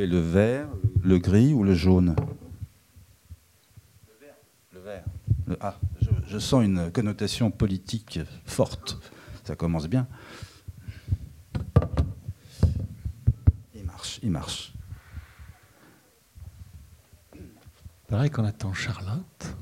[0.00, 0.68] voulez le vert,
[1.02, 2.16] le gris ou le jaune
[4.06, 4.34] Le vert.
[4.72, 5.04] Le vert.
[5.46, 8.98] Le- ah, je, je sens une connotation politique forte.
[9.44, 10.06] Ça commence bien.
[13.74, 14.72] Il marche, il marche.
[18.08, 19.56] Pareil qu'on attend Charlotte.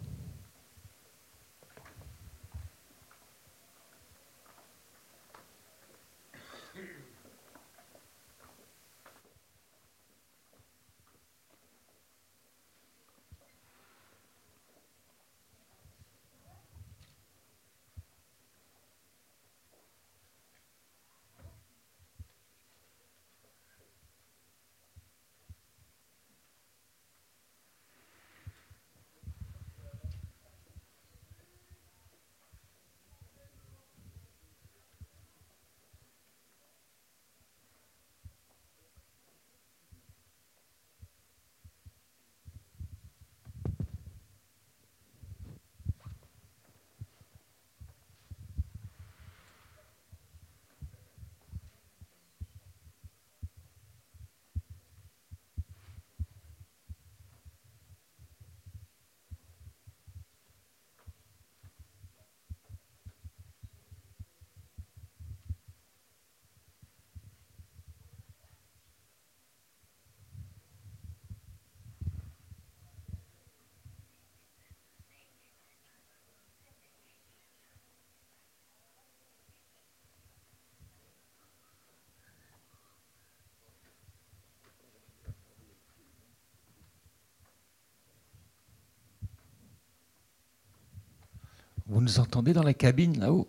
[91.99, 93.49] Vous nous entendez dans la cabine là-haut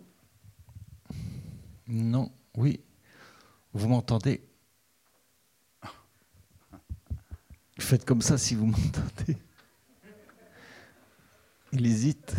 [1.86, 2.80] Non, oui.
[3.72, 4.42] Vous m'entendez
[7.78, 9.36] Faites comme ça si vous m'entendez.
[11.70, 12.34] Il hésite.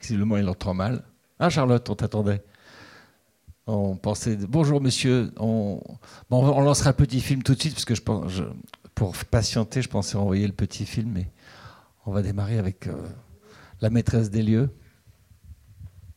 [0.00, 1.02] Visiblement, il entend mal.
[1.40, 2.44] Ah, Charlotte, on t'attendait.
[3.66, 4.36] On pensait.
[4.36, 5.32] Bonjour, monsieur.
[5.38, 5.82] On,
[6.30, 8.44] bon, on lancera le petit film tout de suite, parce que je pense, je-
[8.94, 11.32] pour patienter, je pensais envoyer le petit film, mais
[12.06, 13.08] on va démarrer avec euh,
[13.80, 14.70] la maîtresse des lieux.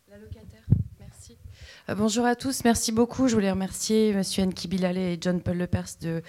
[0.10, 0.64] La locataire,
[1.00, 1.34] merci.
[1.34, 3.28] Euh, bonjour à tous, merci beaucoup.
[3.28, 6.22] Je voulais remercier Monsieur Enki Bilal et John Paul Lepers de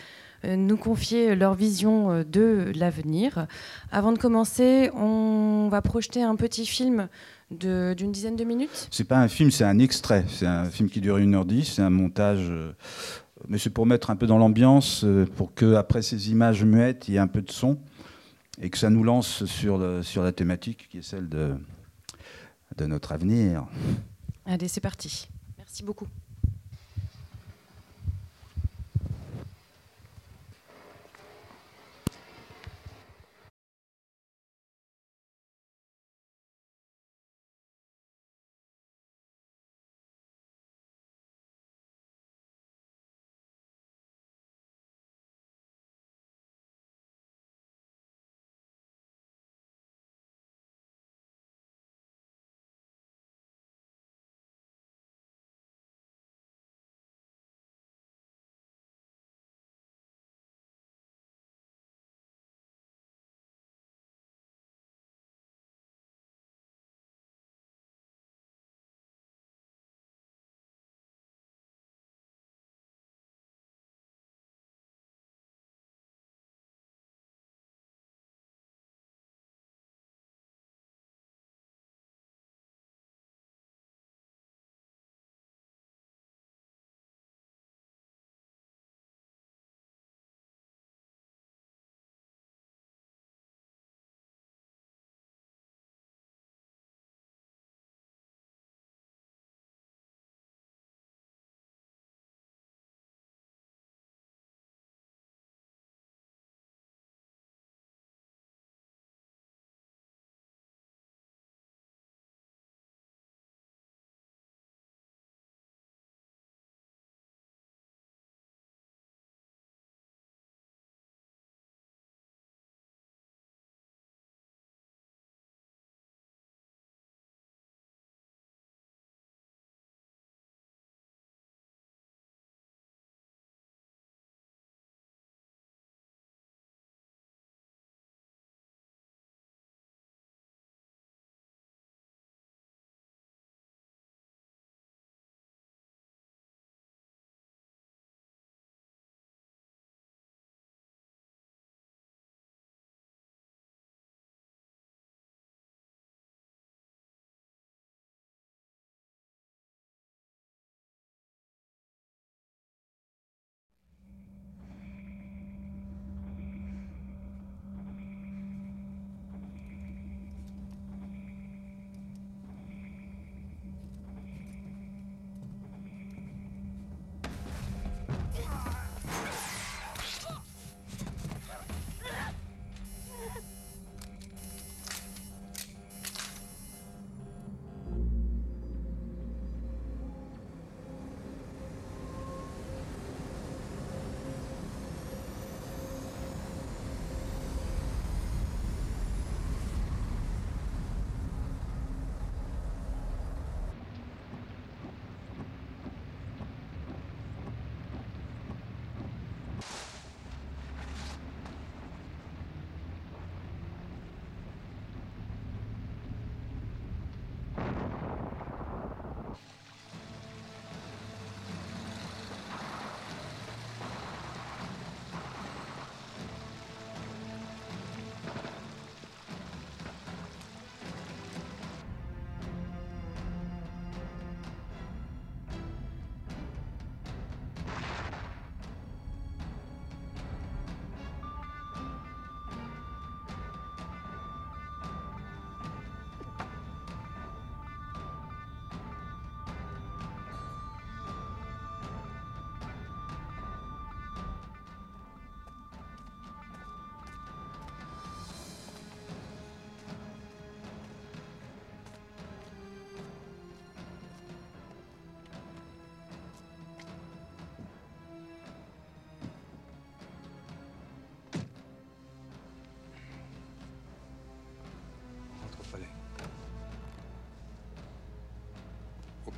[0.44, 3.46] euh, nous confier leur vision euh, de l'avenir.
[3.92, 7.08] Avant de commencer, on va projeter un petit film
[7.50, 8.88] d'une dizaine de minutes.
[8.90, 10.24] C'est pas un film, c'est un extrait.
[10.28, 12.46] C'est un film qui dure 1h10, c'est un montage.
[12.50, 12.72] euh,
[13.48, 17.08] mais c'est pour mettre un peu dans l'ambiance, euh, pour que après ces images muettes,
[17.08, 17.78] il y ait un peu de son
[18.60, 21.54] et que ça nous lance sur, le- sur la thématique qui est celle de,
[22.76, 23.66] de notre avenir.
[24.46, 25.28] Allez, c'est parti.
[25.74, 26.06] Merci beaucoup.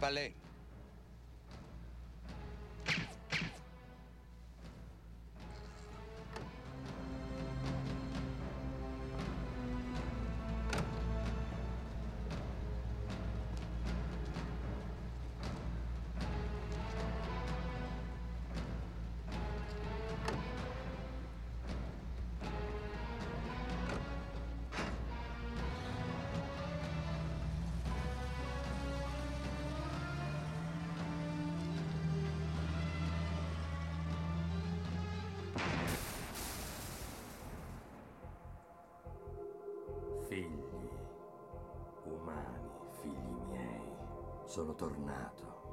[0.01, 0.36] Vale.
[44.57, 45.66] Sono tornato.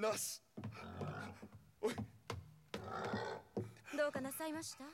[0.00, 0.42] ナース
[1.82, 1.94] おい
[3.94, 4.84] どうかなさいました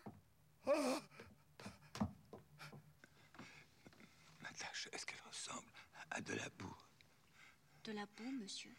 [4.42, 5.71] Ma tâche, est-ce qu'elle ressemble
[6.11, 6.76] à de la boue
[7.85, 8.75] De la boue, monsieur.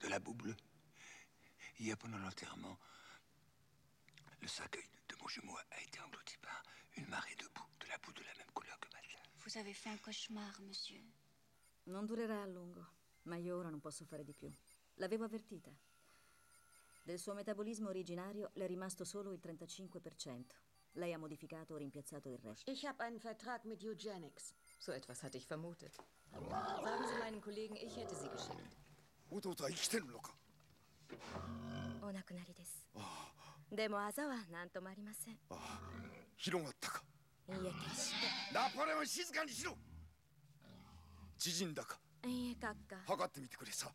[0.00, 0.56] De la boue bleue.
[1.80, 2.78] Hier, pendant l'enterrement,
[4.40, 6.62] le cercueil de mon jumeau a été englouti par
[6.96, 9.18] une marée de boue, de la boue de la même couleur que ma tâche.
[9.44, 11.02] Vous avez fait un cauchemar, monsieur.
[11.86, 12.84] Non durerà a lungo,
[13.22, 14.52] ma io ora non posso fare di più.
[14.94, 15.70] L'avevo avvertita.
[17.02, 20.44] Del suo metabolismo originario le è rimasto solo il 35%.
[20.92, 22.70] Lei ha modificato o rimpiazzato il resto.
[22.70, 24.54] Ich habe einen Vertrag mit Eugenics.
[24.78, 25.94] So etwas hatte ich vermutet.
[26.30, 28.76] Sagen Sie meinen Kollegen, ich hätte sie geschickt.
[29.30, 30.32] 弟は生きてるのか
[32.00, 32.86] お亡くなりです。
[33.70, 35.34] でもあざは何ともありません。
[35.34, 35.38] い
[36.36, 37.02] 広がったか
[37.48, 38.54] いえ、決して。
[38.54, 39.76] ナポレオン静かにしろ
[41.36, 42.97] 縮んだか いいえ、閣下。
[43.07, 43.87] 測ってみてくれさ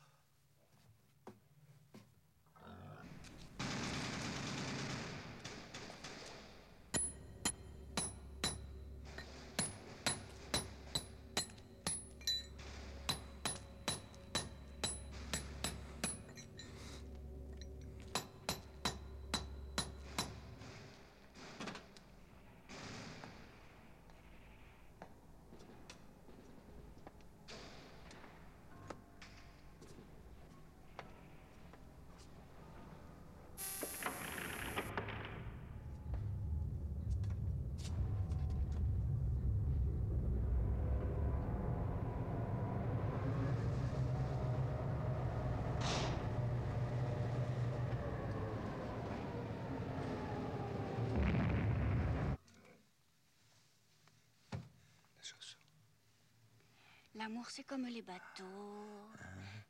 [57.24, 59.10] L'amour, c'est comme les bateaux,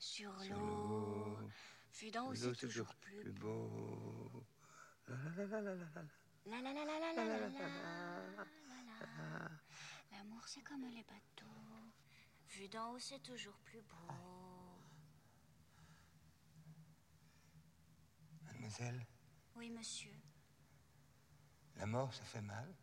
[0.01, 1.39] sur l'eau.
[2.01, 4.45] Vu d'en haut, c'est toujours plus beau.
[5.07, 8.45] La la la la la la la la la la.
[10.11, 11.93] L'amour, c'est comme les bateaux.
[12.49, 14.15] Vu d'en haut, c'est toujours plus beau.
[18.47, 19.07] Mademoiselle,
[19.55, 20.11] Oui, monsieur.
[21.77, 22.75] la mort, ça fait mal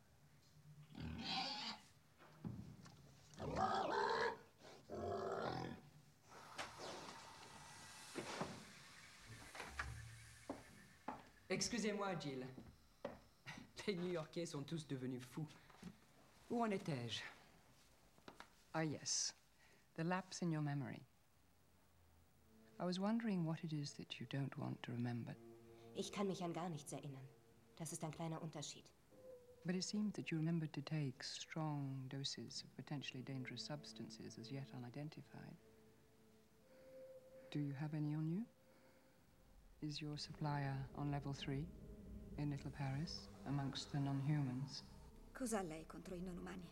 [11.51, 12.45] Excusez-moi, Jill.
[13.85, 15.45] Les New-Yorkais sont tous devenus fous.
[16.49, 17.21] Où en étais-je
[18.73, 19.33] Ah, yes.
[19.97, 21.01] The lapse in your memory.
[22.79, 25.35] I was wondering what it is that you don't want to remember.
[25.97, 27.27] Ich kann mich an gar nichts erinnern.
[27.75, 28.85] Das ist ein kleiner Unterschied.
[29.65, 34.49] But it seemed that you remembered to take strong doses of potentially dangerous substances as
[34.49, 35.57] yet unidentified.
[37.51, 38.45] Do you have any on you?
[39.81, 41.65] Is your supplier on level 3
[42.37, 44.83] in Little Paris amongst the non-humans?
[45.33, 46.69] Cosa ha lei contro i non umani?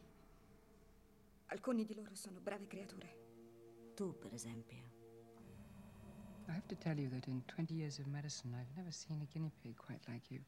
[1.47, 3.07] Alcuni di loro sono brave creature.
[3.95, 4.77] Tu, per esempio.
[6.47, 9.25] I have to tell you that in 20 years of medicine, I've never seen a
[9.25, 10.41] guinea pig quite like you.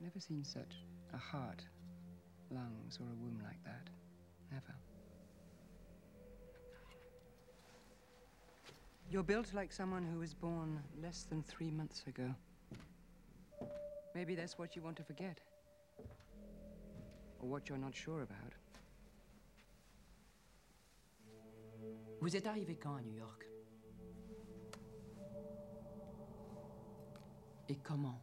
[0.00, 1.62] Never seen such a heart,
[2.50, 3.88] lungs, or a womb like that.
[4.50, 4.74] Never.
[9.12, 12.34] You're built like someone who was born less than three months ago.
[14.14, 15.38] Maybe that's what you want to forget.
[17.38, 18.54] Or what you're not sure about.
[22.22, 23.46] Vous êtes arrivé quand à New York
[27.68, 28.18] Et comment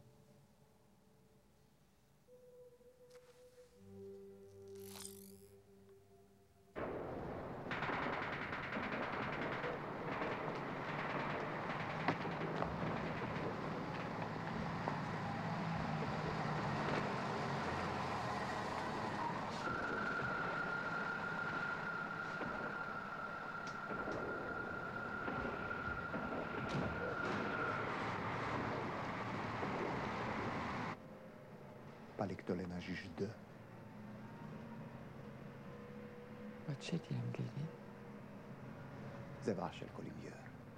[39.44, 40.32] זה ואשר קולים יר,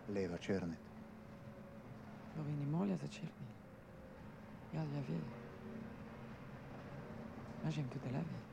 [0.08, 0.78] לב הצ'רנט.
[2.36, 3.52] לא ואיני מוליה זה צ'רני.
[4.72, 5.20] יד יביא.
[7.64, 8.51] מה שהם תודה להביא.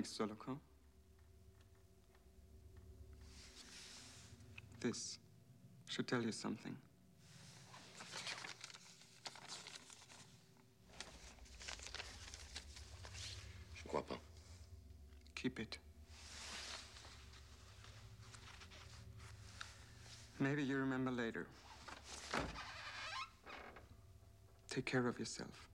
[0.00, 0.56] Soloka.
[4.80, 5.18] This
[5.88, 6.74] should tell you something.
[13.74, 14.18] Je crois pas.
[15.34, 15.78] Keep it.
[20.40, 21.46] Maybe you remember later.
[24.70, 25.71] Take care of yourself.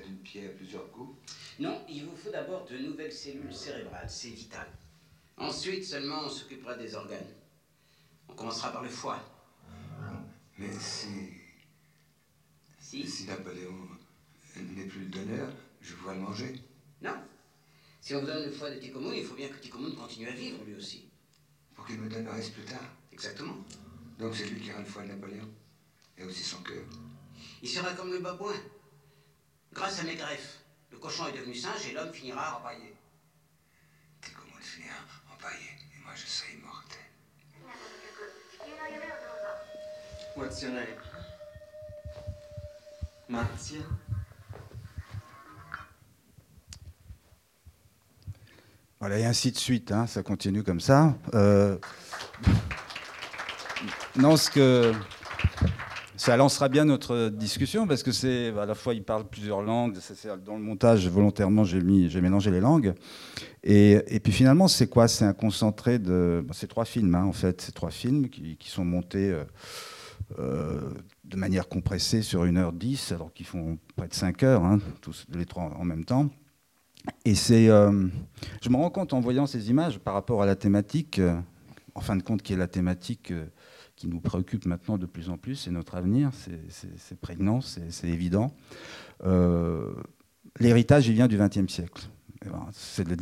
[0.00, 1.16] D'une pierre plusieurs coups.
[1.58, 4.66] Non, il vous faut d'abord de nouvelles cellules cérébrales, c'est vital.
[5.36, 7.26] Ensuite seulement on s'occupera des organes.
[8.28, 9.20] On commencera par le foie.
[10.58, 11.08] Mais si.
[12.78, 13.74] Si Si Napoléon
[14.56, 15.48] n'est plus le donneur,
[15.80, 16.54] je pourrais le manger.
[17.00, 17.14] Non.
[18.00, 20.32] Si on vous donne le foie de Ticomoun, il faut bien que Ticomoun continue à
[20.32, 21.08] vivre lui aussi.
[21.74, 22.84] Pour qu'il me donne le reste plus tard.
[23.12, 23.56] Exactement.
[24.18, 25.48] Donc c'est lui qui aura le foie de Napoléon.
[26.18, 26.84] Et aussi son cœur.
[27.62, 28.54] Il sera comme le babouin.
[29.72, 30.58] Grâce à mes greffes,
[30.90, 32.94] le cochon est devenu singe et l'homme finira empaillé.
[34.20, 34.94] Ticomoun finira
[35.32, 35.68] empaillé.
[35.96, 37.00] Et moi je serai immortel.
[40.36, 40.86] What's your name?
[43.28, 43.80] Marzia?
[49.00, 51.14] Voilà, et ainsi de suite, hein, ça continue comme ça.
[51.34, 51.76] Euh,
[54.16, 54.92] Non, ce que
[56.22, 59.98] ça lancera bien notre discussion parce que c'est à la fois il parle plusieurs langues.
[60.46, 62.94] dans le montage, volontairement, j'ai mis, j'ai mélangé les langues.
[63.64, 65.08] Et, puis finalement, c'est quoi?
[65.08, 68.56] C'est un concentré de bah, c'est trois films hein, en fait, c'est trois films qui,
[68.68, 69.30] sont montés.
[69.30, 69.44] euh,
[70.38, 70.92] euh,
[71.24, 75.44] de manière compressée sur 1h10, alors qu'ils font près de 5 heures, hein, tous les
[75.44, 76.30] trois en même temps.
[77.24, 78.06] Et c'est, euh,
[78.62, 81.20] je me rends compte en voyant ces images par rapport à la thématique,
[81.94, 83.32] en fin de compte, qui est la thématique
[84.02, 88.52] qui nous préoccupe maintenant de plus en plus, c'est notre avenir, c'est- prégnant, c'est évident.
[89.24, 89.92] Euh,
[90.58, 92.08] L'héritage, il vient du XXe siècle.
[92.44, 93.14] Et voilà, C'est le,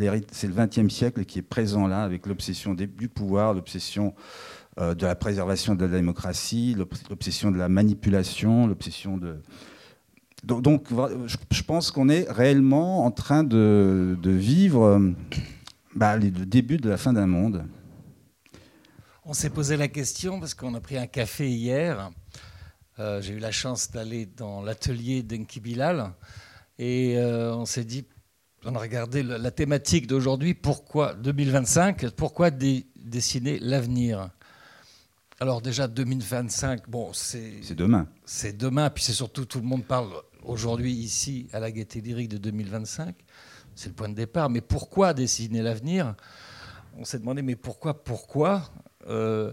[0.55, 4.15] XXe siècle qui est présent là, avec l'obsession du pouvoir, l'obsession
[4.79, 9.37] euh, de la préservation de la démocratie, l'obs- l'obsession de la manipulation, l'obsession de,
[10.45, 10.87] donc,
[11.27, 15.11] je, pense qu'on est réellement en train de, vivre euh,
[15.95, 17.67] bah, le début de la fin d'un monde.
[19.31, 22.11] On s'est posé la question parce qu'on a pris un café hier.
[22.99, 26.13] Euh, J'ai eu la chance d'aller dans l'atelier d'Enki Bilal
[26.81, 28.05] et euh, on s'est dit,
[28.65, 34.31] on a regardé la thématique d'aujourd'hui, pourquoi 2025, pourquoi dé- dessiner l'avenir?
[35.39, 38.09] Alors déjà 2025, bon c'est C'est demain.
[38.25, 40.11] c'est demain, puis c'est surtout tout le monde parle
[40.43, 43.15] aujourd'hui ici à la Gaîté Lyrique de 2025.
[43.77, 44.51] C'est le point de départ.
[44.51, 46.17] Mais pourquoi dessiner l'avenir?
[46.99, 48.69] On s'est demandé, mais pourquoi Pourquoi?
[49.09, 49.53] Euh,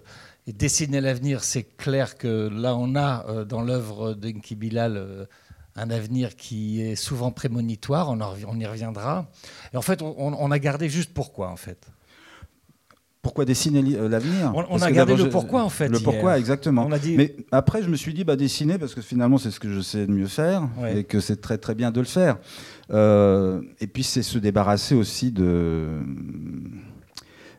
[0.50, 5.26] Et dessiner l'avenir, c'est clair que là, on a euh, dans l'œuvre d'Enki Bilal euh,
[5.76, 8.10] un avenir qui est souvent prémonitoire.
[8.10, 9.30] On, en revi- on y reviendra.
[9.74, 11.86] Et en fait, on, a gardé juste pourquoi, en fait.
[13.22, 14.54] Pourquoi dessiner l'avenir?
[14.56, 16.04] On- a gardé le pourquoi, en fait, Le hier.
[16.04, 16.86] pourquoi, exactement.
[16.88, 19.52] On a dit- Mais après, je me suis dit, bah, dessiner, parce que finalement, c'est
[19.52, 21.00] ce que je sais de mieux faire, Ouais.
[21.00, 22.38] et que c'est très très bien de le faire.
[22.90, 25.90] Et puis, c'est se débarrasser aussi de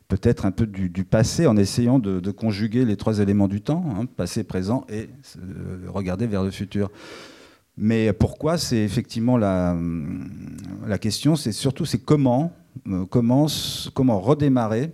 [0.08, 4.06] peut-être un peu du, passé en essayant de, conjuguer les trois éléments du temps, hein,
[4.06, 6.90] passé, présent et euh, regarder vers le futur.
[7.76, 9.76] Mais pourquoi C'est effectivement la,
[11.00, 12.52] question, c'est surtout c'est comment,
[12.88, 13.46] euh, comment,
[14.20, 14.92] redémarrer,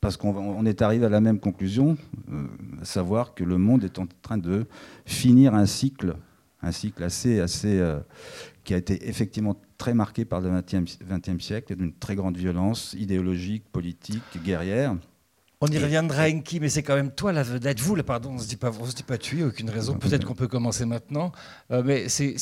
[0.00, 1.96] parce qu'on est arrivé à la même conclusion,
[2.30, 2.46] euh,
[2.82, 4.66] à savoir que le monde est en train de
[5.06, 6.16] finir un cycle,
[6.60, 7.80] un cycle assez, assez,
[8.64, 12.94] qui a été effectivement très marqué par le XXe siècle, et d'une très grande violence
[12.98, 14.96] idéologique, politique, guerrière.
[15.60, 17.80] On y reviendra, Enki, mais c'est quand même toi la vedette.
[17.80, 19.94] Vous, là, pardon, on ne se dit pas, on se dit pas tu, aucune raison.
[19.94, 21.32] Peut-être qu'on peut commencer maintenant.
[21.72, 22.36] Euh, mais c'est,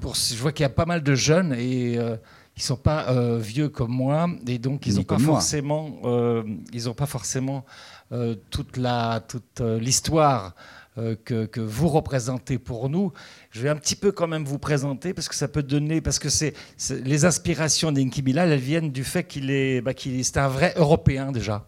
[0.00, 2.16] pour, je vois qu'il y a pas mal de jeunes et euh,
[2.56, 6.88] ils sont pas euh, vieux comme moi, et donc ils n'ont pas forcément, euh, ils
[6.88, 7.66] ont pas forcément
[8.12, 10.54] euh, toute la, toute l'histoire.
[10.98, 13.12] Euh, que, vous représentez pour nous.
[13.50, 16.18] Je vais un petit peu quand même vous présenter parce que ça peut donner, parce
[16.18, 16.54] que c'est,
[16.90, 21.32] les inspirations d'Enki Bilal, elles viennent du fait qu'il est, bah, c'est un vrai Européen
[21.32, 21.66] déjà.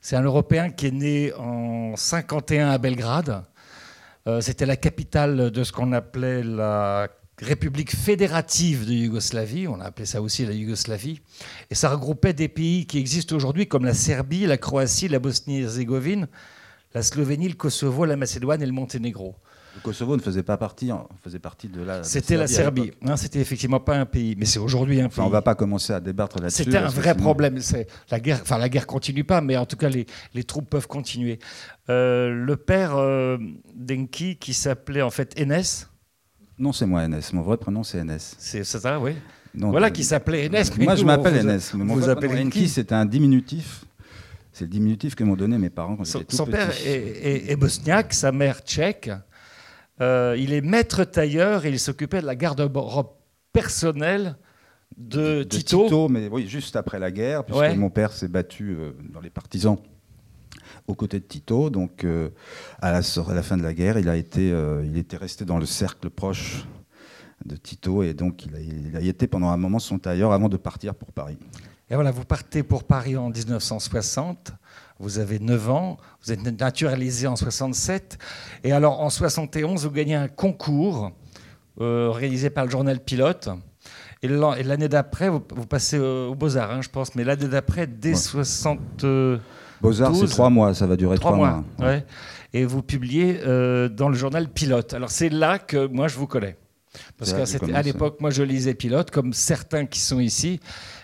[0.00, 3.44] C'est un Européen qui est né en 51 à Belgrade.
[4.26, 7.08] Euh, C'était la capitale de ce qu'on appelait la
[7.40, 9.68] République fédérative de Yougoslavie.
[9.68, 11.20] On a appelé ça aussi la Yougoslavie.
[11.70, 16.28] Et ça regroupait des pays qui existent aujourd'hui comme la Serbie, la Croatie, la Bosnie-Herzégovine,
[16.94, 19.34] la Slovénie, le Kosovo, la Macédoine et le Monténégro.
[19.74, 22.02] Le Kosovo ne faisait pas partie, en- faisait partie de la.
[22.02, 22.84] C'était la Serbie.
[22.84, 22.98] l'époque.
[23.10, 25.26] Hein, C'était effectivement pas un pays, mais c'est aujourd'hui un Enfin, pays.
[25.28, 26.64] on va pas commencer à débattre là-dessus.
[26.64, 27.58] C'était un vrai sinon- problème.
[28.10, 28.38] La guerre.
[28.40, 31.38] Enfin, la guerre continue pas, mais en tout cas, les, les troupes peuvent continuer.
[31.90, 33.36] Euh, le père euh,
[33.74, 35.62] d'Enki, qui s'appelait en fait Enes.
[36.58, 37.34] Non, c'est moi, NS.
[37.34, 38.34] Mon vrai prénom, c'est NS.
[38.38, 39.12] C'est ça, oui.
[39.54, 40.64] Non, voilà euh, qui s'appelait Enes.
[40.78, 41.46] Moi, nous, je m'appelle vous
[41.76, 42.60] mais Mon vous Enki.
[42.60, 43.84] Enki, c'est un diminutif.
[44.56, 46.52] C'est le diminutif que m'ont donné mes parents quand Son, tout son petit.
[46.56, 49.10] père est, est- est bosniaque, sa mère tchèque.
[50.00, 53.08] Euh, il est maître tailleur et il s'occupait de la garde-robe
[53.52, 54.36] personnelle
[54.96, 56.08] de, Tito.
[56.08, 57.76] mais oui, juste après la guerre, puisque Ouais.
[57.76, 59.76] mon père s'est battu euh, dans les partisans
[60.86, 61.68] aux côtés de Tito.
[61.68, 62.30] Donc, euh,
[62.80, 65.44] à, la, sor- à la fin de la guerre, il, a été, il était resté
[65.44, 66.64] dans le cercle proche
[67.44, 70.48] de Tito et donc il a, il a été pendant un moment son tailleur avant
[70.48, 71.36] de partir pour Paris.
[71.90, 74.52] Et voilà, vous partez pour Paris en 1960,
[74.98, 78.18] vous avez 9 ans, vous êtes naturalisé en 67,
[78.64, 81.12] et alors en 71, vous gagnez un concours
[81.80, 83.48] euh, organisé par le journal Pilote.
[84.22, 87.22] Et l'an- et l'année d'après, vous, vous passez euh, aux Beaux-Arts, hein, je pense, mais
[87.22, 88.80] l'année d'après, dès 60.
[89.80, 91.62] Beaux-Arts, c'est trois mois, ça va durer trois mois.
[91.78, 92.04] ouais.
[92.52, 94.94] Et vous publiez euh, dans le journal Pilote.
[94.94, 96.56] Alors c'est là que moi je vous connais.
[97.18, 97.92] Parce C'est là que que c'était- vous à commencez.
[97.92, 100.58] l'époque, moi je lisais Pilote, comme certains qui sont ici.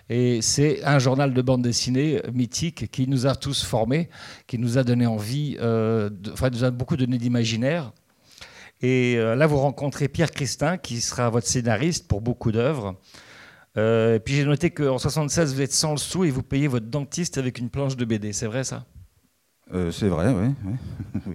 [0.09, 4.09] Et c'est un journal de bande dessinée mythique qui nous a tous formés,
[4.47, 7.93] qui nous a donné envie, euh, de- enfin, nous a beaucoup donné d'imaginaire.
[8.83, 12.97] Et euh, là, vous rencontrez Pierre Christin, qui sera votre scénariste pour beaucoup d'œuvres.
[13.79, 16.67] Euh, et puis j'ai noté qu'en 76, vous êtes sans le sou et vous payez
[16.69, 18.33] votre dentiste avec une planche de BD.
[18.33, 18.85] C'est vrai ça?
[19.91, 20.35] C'est vrai.
[21.25, 21.35] Oui.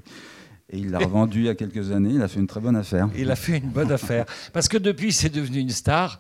[0.70, 2.76] Et il l'a revendu il y a quelques années, il a fait une très bonne
[2.76, 3.08] affaire.
[3.18, 4.26] Il a fait une bonne affaire.
[4.52, 6.20] Parce que depuis, c'est devenu une star.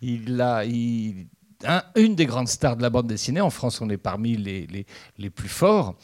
[0.00, 1.26] Il a, il-
[1.64, 3.40] un- une des grandes stars de la bande dessinée.
[3.40, 4.86] En France, on est parmi les, les,
[5.18, 5.94] les plus forts.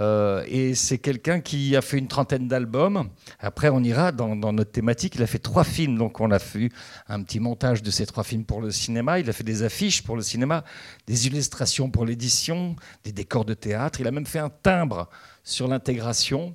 [0.00, 3.08] Euh, et c'est quelqu'un qui a fait une trentaine d'albums.
[3.38, 5.14] Après, on ira dans, dans notre thématique.
[5.16, 5.98] Il a fait trois films.
[5.98, 6.70] Donc, on a fait
[7.08, 9.20] un petit montage de ces trois films pour le cinéma.
[9.20, 10.64] Il a fait des affiches pour le cinéma,
[11.06, 14.00] des illustrations pour l'édition, des décors de théâtre.
[14.00, 15.08] Il a même fait un timbre
[15.44, 16.54] sur l'intégration.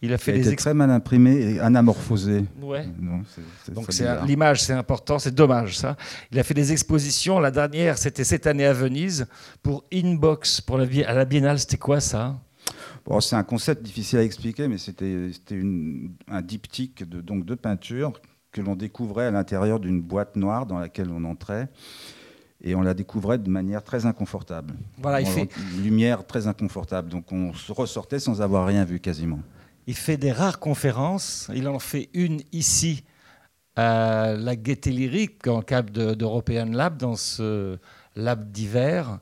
[0.00, 2.44] Il a fait des été ex- très mal imprimé et anamorphosé.
[2.62, 2.86] Ouais.
[3.00, 3.22] Non,
[3.72, 5.96] Donc c'est l'image, c'est important, c'est dommage ça.
[6.30, 7.40] Il a fait des expositions.
[7.40, 9.26] La dernière, c'était cette année à Venise
[9.62, 11.58] pour Inbox pour la à la Biennale.
[11.58, 12.38] C'était quoi ça?
[13.04, 15.30] Bon, c'est un concept difficile à expliquer, mais c'était
[16.30, 18.12] un diptyque de, donc, de peinture
[18.52, 21.68] que l'on découvrait à l'intérieur d'une boîte noire dans laquelle on entrait.
[22.62, 24.74] Et on la découvrait de manière très inconfortable.
[25.00, 25.48] Voilà, il fait-
[25.82, 27.08] lumière très inconfortable.
[27.08, 29.40] Donc on se ressortait sans avoir rien vu quasiment.
[29.88, 31.50] Il fait des rares conférences.
[31.54, 33.04] Il en fait une ici
[33.74, 37.78] à la Gaieté Lyrique, en cap de- d'European Lab, dans ce
[38.14, 39.18] lab d'hiver.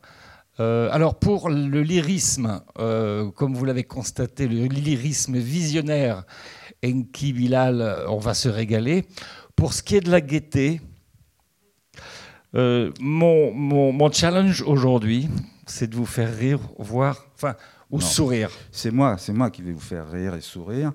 [0.58, 6.24] Euh, alors pour le lyrisme, euh, comme vous l'avez constaté, le lyrisme visionnaire,
[6.84, 9.06] Enki Bilal, on va se régaler.
[9.54, 10.80] Pour ce qui est de la gaieté,
[12.56, 15.28] euh, mon challenge aujourd'hui,
[15.64, 17.54] c'est de vous faire rire, voir, enfin,
[17.90, 18.04] ou Non.
[18.04, 18.50] sourire.
[18.70, 20.92] C'est moi, c'est moi qui vais vous faire rire et sourire.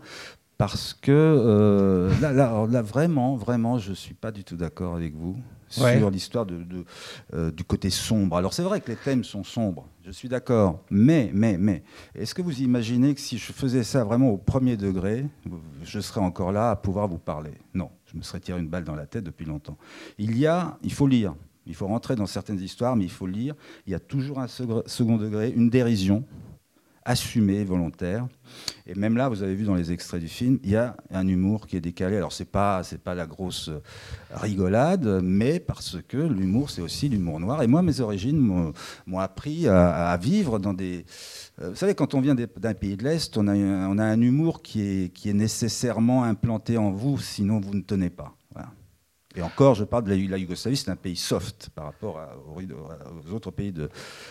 [0.58, 5.16] Parce que euh, là, là, vraiment, vraiment, je ne suis pas du tout d'accord avec
[5.16, 5.36] vous
[5.80, 5.98] Ouais.
[6.00, 6.84] sur l'histoire de, de,
[7.34, 8.36] euh, du côté sombre.
[8.36, 10.84] Alors c'est vrai que les thèmes sont sombres, je suis d'accord.
[10.90, 11.82] Mais, mais, mais,
[12.14, 15.26] est-ce que vous imaginez que si je faisais ça vraiment au premier degré,
[15.86, 17.54] je serais encore là à pouvoir vous parler?
[17.74, 19.78] Non, je me serais tiré une balle dans la tête depuis longtemps.
[20.18, 21.36] Il y a, il faut lire.
[21.66, 23.56] Il faut rentrer dans certaines histoires, mais il faut lire.
[23.88, 26.26] Il y a toujours un second degré, une dérision
[27.04, 28.28] assumée, volontaire.
[28.86, 31.28] Et même là, vous avez vu dans les extraits du film, il y a un
[31.28, 32.18] humour qui est décalé.
[32.18, 33.70] Alors, c'est pas, pas la grosse
[34.34, 37.64] rigolade, mais parce que l'humour, c'est aussi l'humour noir.
[37.64, 38.40] Et moi, mes origines
[39.08, 41.06] m'ont appris à, vivre dans des.
[41.62, 44.22] euh, vous savez, quand on vient d'un pays de l'Est, on a, on a un
[44.22, 48.36] humour qui est, qui est nécessairement implanté en vous, sinon vous ne tenez pas.
[48.54, 48.70] Voilà.
[49.36, 52.36] Et encore, je parle de la, la Yougoslavie, c'est un pays soft par rapport à-
[52.54, 53.90] aux, aux autres pays de,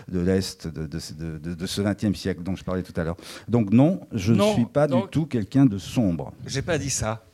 [0.08, 3.16] de l'Est de, ce XXe siècle dont je parlais tout à l'heure.
[3.48, 6.32] Donc non, je Non, ne suis pas donc- du tout quelqu'un de sombre.
[6.46, 7.24] J'ai pas dit ça.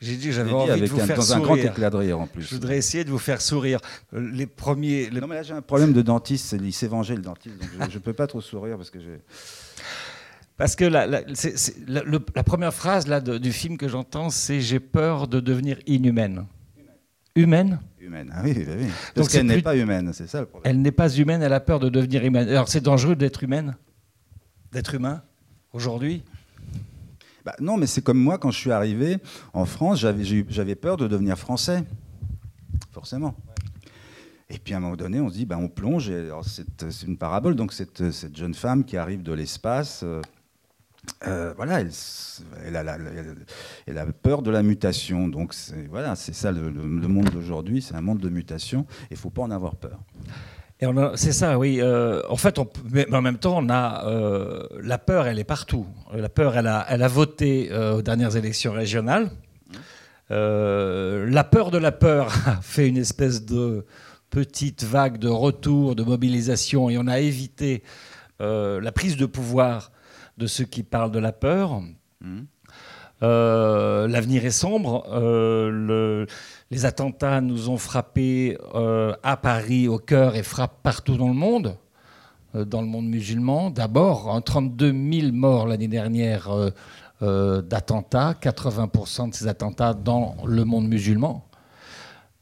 [0.00, 1.44] J'ai dit que j'avais envie avec de vous un- faire dans un sourire.
[1.64, 2.42] grand éclat de rire, en plus.
[2.42, 3.78] Je voudrais essayer de vous faire sourire.
[4.14, 5.08] Euh, Les premiers.
[5.10, 7.88] les- Non, mais là, j'ai un problème de dentiste, il s'est vengé le dentiste, donc
[7.90, 9.20] je ne peux pas trop sourire parce que j'ai...
[10.62, 13.76] Parce que la, la- c'est- c'est- la- le- la première phrase là, de- du film
[13.76, 16.46] que j'entends, c'est J'ai peur de devenir inhumaine.
[17.34, 17.80] Humaine?
[17.98, 18.84] Humaine, ah oui, oui, oui.
[18.84, 20.70] Donc Parce qu'elle n'est pas humaine, c'est ça le problème.
[20.70, 22.48] Elle n'est pas humaine, elle a peur de devenir humaine.
[22.48, 23.74] Alors c'est dangereux d'être humaine?
[24.70, 25.24] D'être humain
[25.72, 26.22] Aujourd'hui?
[27.44, 29.16] Bah, non, mais c'est comme moi, quand je suis arrivé
[29.54, 31.82] en France, j'avais peur de devenir français,
[32.92, 33.34] forcément.
[34.48, 36.66] Et puis à un moment donné, on se dit, bah, on plonge, et alors, c'est
[36.88, 40.20] c'est une parabole, donc cette, cette jeune femme qui arrive de l'espace, euh,
[41.26, 41.80] euh, voilà,
[43.86, 45.54] elle, a peur de la mutation, donc
[45.90, 49.30] voilà, c'est ça le, le- monde d'aujourd'hui, c'est un monde de mutation, et il faut
[49.30, 49.98] pas en avoir peur.
[51.14, 51.78] C'est ça, oui.
[51.80, 52.58] euh, en fait,
[52.90, 55.86] mais en même temps, on a euh, la peur, elle est partout.
[56.12, 59.30] La peur, elle a, elle a voté aux dernières élections régionales.
[60.30, 63.86] La peur de la peur a fait une espèce de
[64.30, 67.82] petite vague de retour, de mobilisation, et on a évité
[68.40, 69.92] la prise de pouvoir
[70.38, 71.80] de ceux qui parlent de la peur.
[73.22, 75.04] Euh, L'avenir est sombre.
[75.12, 76.26] Euh, le-
[76.70, 81.34] les attentats nous ont frappés euh, à Paris, au cœur, et frappent partout dans le
[81.34, 81.76] monde,
[82.54, 83.70] dans le monde musulman.
[83.70, 86.48] D'abord, hein, 32 000 morts l'année dernière
[87.20, 91.46] d'attentats, 80% de ces attentats dans le monde musulman.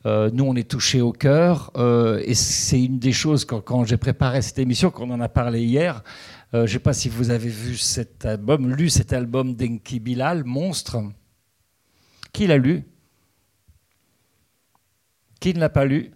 [0.06, 1.70] Nous, on est touchés au cœur.
[2.24, 5.62] et c'est une des choses, quand, quand j'ai préparé cette émission, qu'on en a parlé
[5.62, 6.02] hier,
[6.52, 10.00] euh, je ne sais pas si vous avez vu cet album, lu cet album d'Enki
[10.00, 10.98] Bilal, Monstre.
[12.32, 12.84] Qui l'a lu?
[15.40, 16.10] Qui ne l'a pas lu?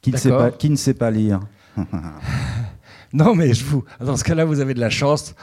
[0.00, 0.50] Qui ne sait D'accord.
[0.50, 1.40] pas, qui ne sait pas lire
[3.12, 5.34] Non, mais je vous, dans ce cas-là, vous avez de la chance.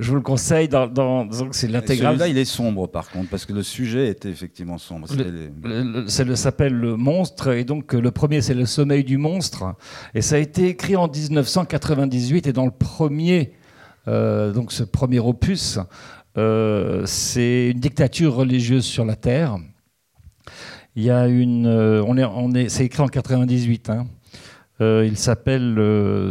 [0.00, 0.68] Je vous le conseille.
[0.68, 2.12] Dans, dans, c'est l'intégrale.
[2.14, 5.08] Celui-là, il est sombre par contre, parce que le sujet était effectivement sombre.
[5.16, 8.64] Les- Le- le- Ça le- s'appelle Le Monstre, et donc euh, le premier c'est Le
[8.66, 9.74] Sommeil du Monstre,
[10.14, 13.52] et ça a été écrit en 1998, et dans le premier,
[14.06, 15.78] euh, donc ce premier opus,
[16.36, 19.56] euh, c'est une dictature religieuse sur la terre.
[20.94, 23.90] Il y a une, euh, on est, on est, c'est écrit en 98.
[23.90, 24.06] hein.
[24.80, 25.76] Il s'appelle,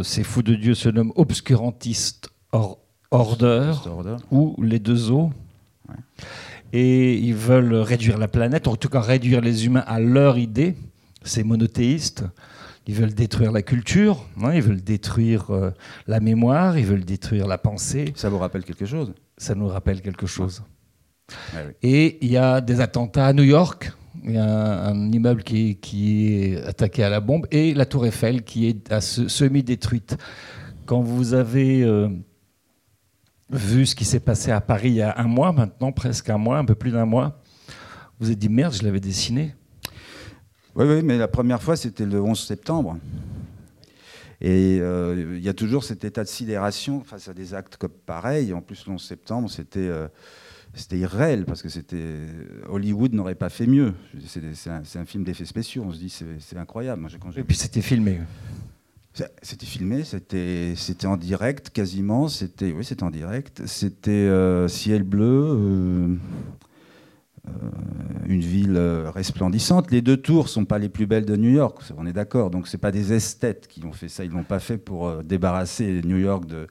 [0.04, 2.78] ces fous de Dieu se nomment Obscurantist Or-
[3.10, 4.16] Order, Order.
[4.30, 5.30] ou les deux eaux.
[6.72, 10.76] Et ils veulent réduire la planète, en tout cas réduire les humains à leur idée.
[11.22, 12.24] C'est monothéiste.
[12.86, 15.70] Ils veulent détruire la culture, hein, ils veulent détruire euh,
[16.06, 18.12] la mémoire, ils veulent détruire la pensée.
[18.16, 19.12] Ça vous rappelle quelque chose?
[19.36, 20.62] Ça nous rappelle quelque chose.
[21.54, 21.72] Ouais, oui.
[21.82, 23.92] Et il y a des attentats à New York.
[24.24, 27.74] Il y a un, un immeuble qui est, qui est attaqué à la bombe et
[27.74, 30.16] la tour Eiffel qui est semi-détruite.
[30.86, 32.08] Quand vous avez euh,
[33.50, 36.38] vu ce qui s'est passé à Paris il y a un mois maintenant, presque un
[36.38, 37.40] mois, un peu plus d'un mois,
[38.18, 39.54] vous vous êtes dit merde, je l'avais dessiné.
[40.74, 42.98] Oui, oui, mais la première fois, c'était le 11 septembre.
[44.40, 47.90] Et euh, il y a toujours cet état de sidération face à des actes comme
[47.90, 48.52] pareils.
[48.52, 50.08] En plus, le 11 septembre, c'était euh,
[50.74, 52.14] c'était irréel, parce que c'était
[52.68, 53.94] Hollywood n'aurait pas fait mieux.
[54.24, 55.84] C'est un, film d'effets spéciaux.
[55.86, 57.00] On se dit, c'est incroyable.
[57.00, 58.20] Moi, quand Et puis c'était filmé.
[59.42, 62.28] C'était filmé, c'était en direct quasiment.
[62.28, 63.62] C'était oui, c'était en direct.
[63.66, 66.14] C'était euh, ciel bleu, euh,
[67.48, 67.50] euh,
[68.26, 68.78] une ville
[69.12, 69.90] resplendissante.
[69.90, 72.50] Les deux tours sont pas les plus belles de New York, on est d'accord.
[72.50, 74.24] Donc c'est pas des esthètes qui ont fait ça.
[74.24, 76.68] Ils l'ont pas fait pour débarrasser New York de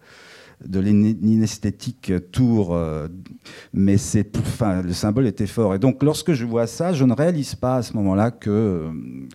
[0.66, 3.08] de l'inesthétique tour, euh,
[3.74, 5.76] mais c'est, enfin, le symbole était fort.
[5.76, 8.92] Et donc, lorsque je vois ça, je ne réalise pas à ce moment-là que, euh,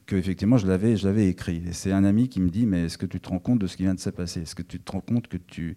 [0.06, 1.62] que effectivement, je l'avais, je l'avais écrit.
[1.68, 3.66] Et c'est un ami qui me dit, mais est-ce que tu te rends compte de
[3.66, 4.42] ce qui vient de se passer?
[4.42, 5.76] Est-ce que tu te rends compte que tu,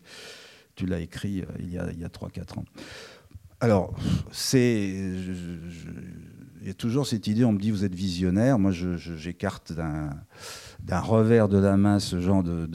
[0.75, 2.65] tu l'as écrit euh, il y a, il y a 3-4 ans?
[3.59, 3.95] Alors,
[4.31, 4.93] c'est,
[6.65, 8.57] il y a toujours cette idée, on me dit, vous êtes visionnaire.
[8.57, 12.67] Moi, j'écarte d'un revers de la main ce genre de,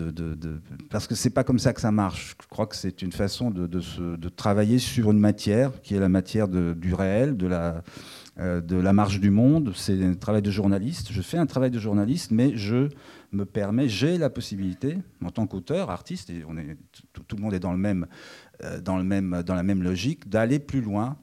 [0.91, 2.37] parce que c'est pas comme ça que ça marche.
[2.41, 6.47] Je crois que c'est une façon de, travailler sur une matière qui est la matière
[6.47, 7.83] du réel, de la
[8.39, 9.73] euh, marche du monde.
[9.75, 11.09] C'est un travail de journaliste.
[11.11, 12.91] Je fais un travail de journaliste, mais je
[13.33, 16.45] me permets, j'ai la possibilité, en tant qu'auteur, artiste, et
[17.13, 21.17] tout, le monde est euh, dans le même dans la même logique, d'aller plus loin,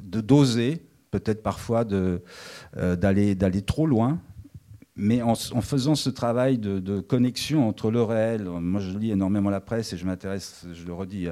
[0.00, 2.18] de doser, peut-être parfois euh,
[2.96, 4.20] d'aller d'aller trop loin
[4.94, 9.48] mais en, faisant ce travail de, de connexion entre le réel, moi je lis énormément
[9.48, 11.28] la presse et je m'intéresse, je le redis,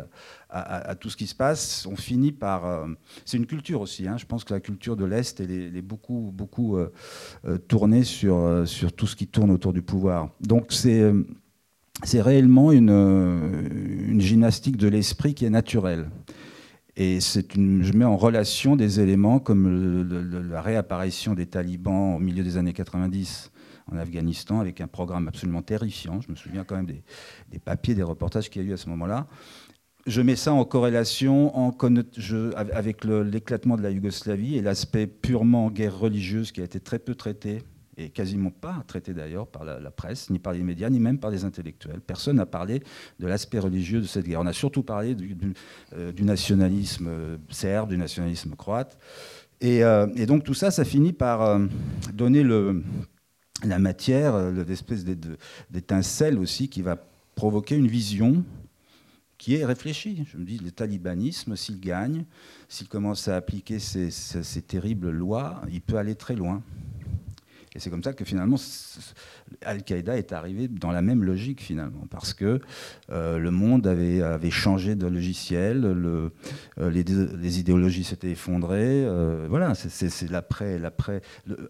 [0.48, 2.66] à, tout ce qui se passe, on finit par...
[2.66, 2.86] euh,
[3.26, 6.32] c'est une culture aussi, hein, je pense que la culture de l'Est, elle est, beaucoup,
[6.34, 6.90] beaucoup euh,
[7.44, 10.30] euh, tournée sur, euh, sur tout ce qui tourne autour du pouvoir.
[10.40, 11.00] Donc c'est...
[11.00, 11.22] euh,
[12.02, 16.08] c'est réellement une, euh, une gymnastique de l'esprit qui est naturelle.
[17.02, 17.18] Et
[17.56, 22.58] une, je mets en relation des éléments comme la réapparition des talibans au milieu des
[22.58, 23.50] années 90
[23.90, 26.20] en Afghanistan avec un programme absolument terrifiant.
[26.20, 28.90] Je me souviens quand même des, papiers, des reportages qu'il y a eu à ce
[28.90, 29.28] moment-là.
[30.06, 31.72] Je mets ça en corrélation
[32.54, 37.14] avec l'éclatement de la Yougoslavie et l'aspect purement guerre religieuse qui a été très peu
[37.14, 37.62] traité
[37.96, 41.30] et quasiment pas traité d'ailleurs par la, presse, ni par les médias, ni même par
[41.30, 42.00] les intellectuels.
[42.00, 42.82] Personne n'a parlé
[43.18, 44.40] de l'aspect religieux de cette guerre.
[44.40, 45.36] On a surtout parlé du,
[45.94, 48.98] euh, nationalisme euh, serbe, du nationalisme croate.
[49.60, 51.60] Et, euh, et donc tout ça, ça finit par
[52.14, 52.42] donner
[53.64, 56.96] la matière, l'espèce d'étincelle aussi qui va
[57.34, 58.44] provoquer une vision
[59.40, 60.24] qui est réfléchie.
[60.30, 62.24] Je me dis, le talibanisme, s'il gagne,
[62.68, 66.62] s'il commence à appliquer ces terribles lois, il peut aller très loin.
[67.74, 68.56] Et c'est comme ça que finalement,
[69.62, 72.60] Al-Qaïda est arrivé dans la même logique finalement, parce que
[73.10, 76.30] euh, le monde avait, changé de logiciel, euh,
[76.78, 79.04] les, idéologies s'étaient effondrées.
[79.04, 80.80] euh, voilà, c'est- l'après.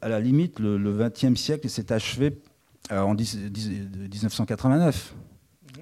[0.01, 2.39] À la limite, le XXe siècle s'est achevé
[2.91, 3.69] en 10 10
[4.11, 5.15] 1989,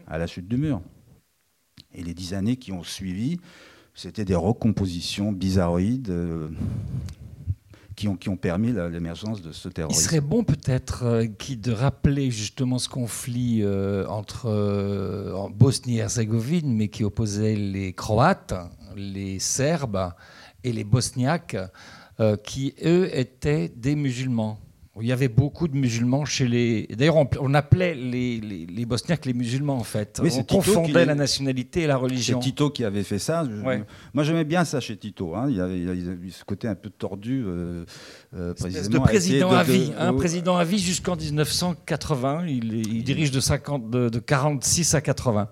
[0.09, 0.83] à la chute du mur.
[1.95, 3.39] Et les dix années qui ont suivi
[3.95, 6.15] c'était des recompositions bizarroïdes
[7.99, 10.01] qui ont, qui ont permis l'émergence de ce terrorisme.
[10.01, 16.73] Il serait bon peut-être euh, de rappeler justement ce conflit euh, entre euh, en Bosnie-Herzégovine,
[16.73, 18.55] mais qui opposait les Croates,
[18.95, 20.13] les Serbes
[20.63, 21.57] et les Bosniaques,
[22.43, 24.59] qui eux étaient des musulmans.
[25.01, 26.87] Il y avait beaucoup de musulmans chez les.
[26.87, 30.21] D'ailleurs, on, appelait les, les, Bosniaques les musulmans, en fait.
[30.23, 32.41] on confondait la nationalité et la religion.
[32.41, 33.45] C'est Tito qui avait fait ça.
[34.15, 35.35] Moi, j'aimais bien ça chez Tito.
[35.35, 35.47] Hein.
[35.51, 37.45] Il, y avait, ce côté un peu tordu.
[37.47, 37.85] Euh,
[38.35, 39.93] euh, de président à vie.
[39.99, 42.47] Un président à vie jusqu'en 1980.
[42.47, 45.49] Il, il, dirige de, 50, de, 46 à 80.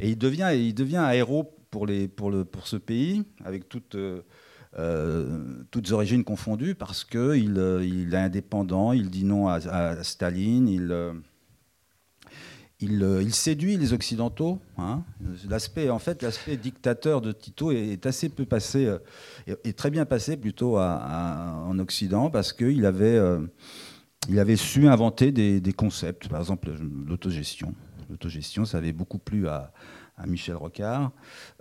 [0.00, 3.68] Et il devient, il devient un héros pour, les, pour, le, pour ce pays, avec
[3.68, 3.94] toute.
[3.94, 4.22] Euh,
[4.76, 10.68] euh, toutes origines confondues, parce qu'il euh, il est indépendant, il dit non à, Staline,
[10.68, 11.12] il, euh,
[12.80, 14.58] il, séduit les Occidentaux.
[14.76, 15.04] Hein.
[15.48, 18.92] L'aspect, en fait, l'aspect dictateur de Tito est, assez peu passé,
[19.46, 23.20] est très bien passé plutôt en Occident, parce qu'il avait,
[24.28, 26.72] il avait su inventer des concepts, par exemple
[27.06, 27.74] l'autogestion.
[28.10, 29.72] L'autogestion, ça avait beaucoup plu à,
[30.16, 31.10] à Michel Rocard,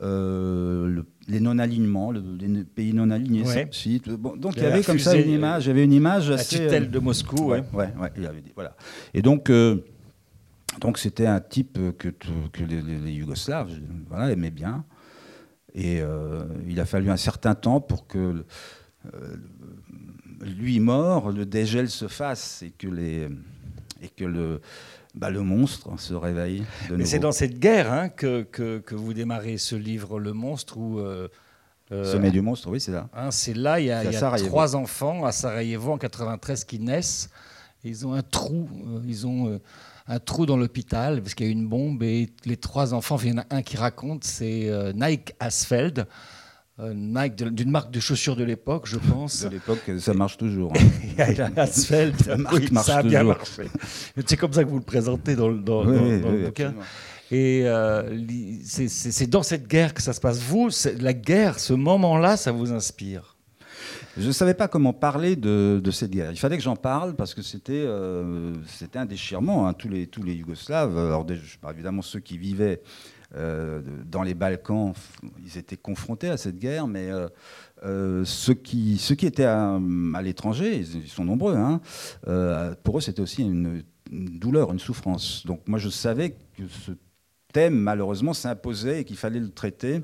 [0.01, 3.43] euh, les non-alignements, les pays non-alignés.
[3.43, 6.59] donc il y avait comme ça une image, j'avais une image assez.
[6.59, 7.63] La tutelle de Moscou, ouais.
[7.73, 8.75] ouais, ouais il avait dit, voilà.
[9.13, 9.49] Et donc.
[9.49, 9.77] Euh,
[10.81, 13.69] donc c'était un type que, que les, Yougoslaves
[14.09, 14.83] voilà, aimaient bien.
[15.75, 18.43] Et euh, il a fallu un certain temps pour que
[20.41, 23.29] lui mort, le dégel se fasse et que, les,
[24.01, 24.61] et que le,
[25.13, 26.63] bah, le monstre se réveille.
[26.91, 30.99] Mais c'est dans cette guerre hein, que, que, vous démarrez ce livre, Le monstre, où.
[30.99, 31.27] Euh,
[31.91, 33.09] euh Sommet du monstre, oui, c'est là.
[33.13, 36.79] Hein, c'est là, il y a, y a trois enfants à Sarajevo en 93 qui
[36.79, 37.29] naissent.
[37.83, 39.59] Ils ont un trou, euh, ils ont euh,
[40.07, 43.29] un trou dans l'hôpital parce qu'il y a une bombe et les trois enfants, il
[43.29, 46.07] y en a un qui raconte, c'est Nike Asfeld.
[46.79, 49.43] Nike d'une marque de chaussures de l'époque, je pense.
[49.43, 50.73] De l'époque, ça marche toujours.
[51.15, 51.51] Hein.
[51.57, 53.69] Asphalt, ça, marche ça a bien marché.
[54.25, 56.73] C'est comme ça que vous le présentez dans, dans, le bouquin.
[57.29, 58.17] Et euh,
[58.63, 60.39] c'est dans cette guerre que ça se passe.
[60.39, 60.69] Vous,
[60.99, 63.33] la guerre, ce moment-là, ça vous inspire?
[64.17, 66.31] Je ne savais pas comment parler de, cette guerre.
[66.31, 68.53] Il fallait que j'en parle parce que c'était euh,
[68.95, 69.67] un déchirement.
[69.67, 69.73] Hein.
[69.73, 71.25] Tous, les, tous les Yougoslaves, alors
[71.71, 74.93] évidemment ceux qui vivaient euh, dans les Balkans,
[75.43, 77.27] ils étaient confrontés à cette guerre, mais euh,
[77.83, 79.79] euh, ceux, qui, étaient à,
[80.21, 81.81] l'étranger, ils, sont nombreux, hein,
[82.83, 85.45] pour eux c'était aussi une, douleur, une souffrance.
[85.45, 86.91] Donc moi je savais que ce
[87.51, 90.01] thème malheureusement s'imposait et qu'il fallait le traiter.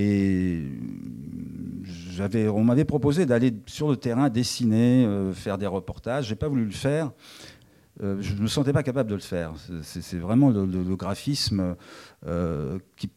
[0.00, 0.62] Et
[2.32, 6.26] on m'avait proposé d'aller sur le terrain dessiner, faire des reportages.
[6.28, 7.10] J'ai pas voulu le faire
[8.02, 9.52] euh, je ne me sentais pas capable de le faire.
[9.82, 11.76] C'est vraiment le, graphisme
[12.26, 13.10] euh, qui,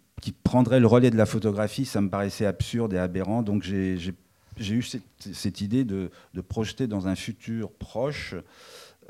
[0.43, 3.41] prendrait le relais de la photographie, ça me paraissait absurde et aberrant.
[3.41, 4.13] Donc j'ai
[4.59, 6.11] eu cette, idée de,
[6.47, 8.35] projeter dans un futur proche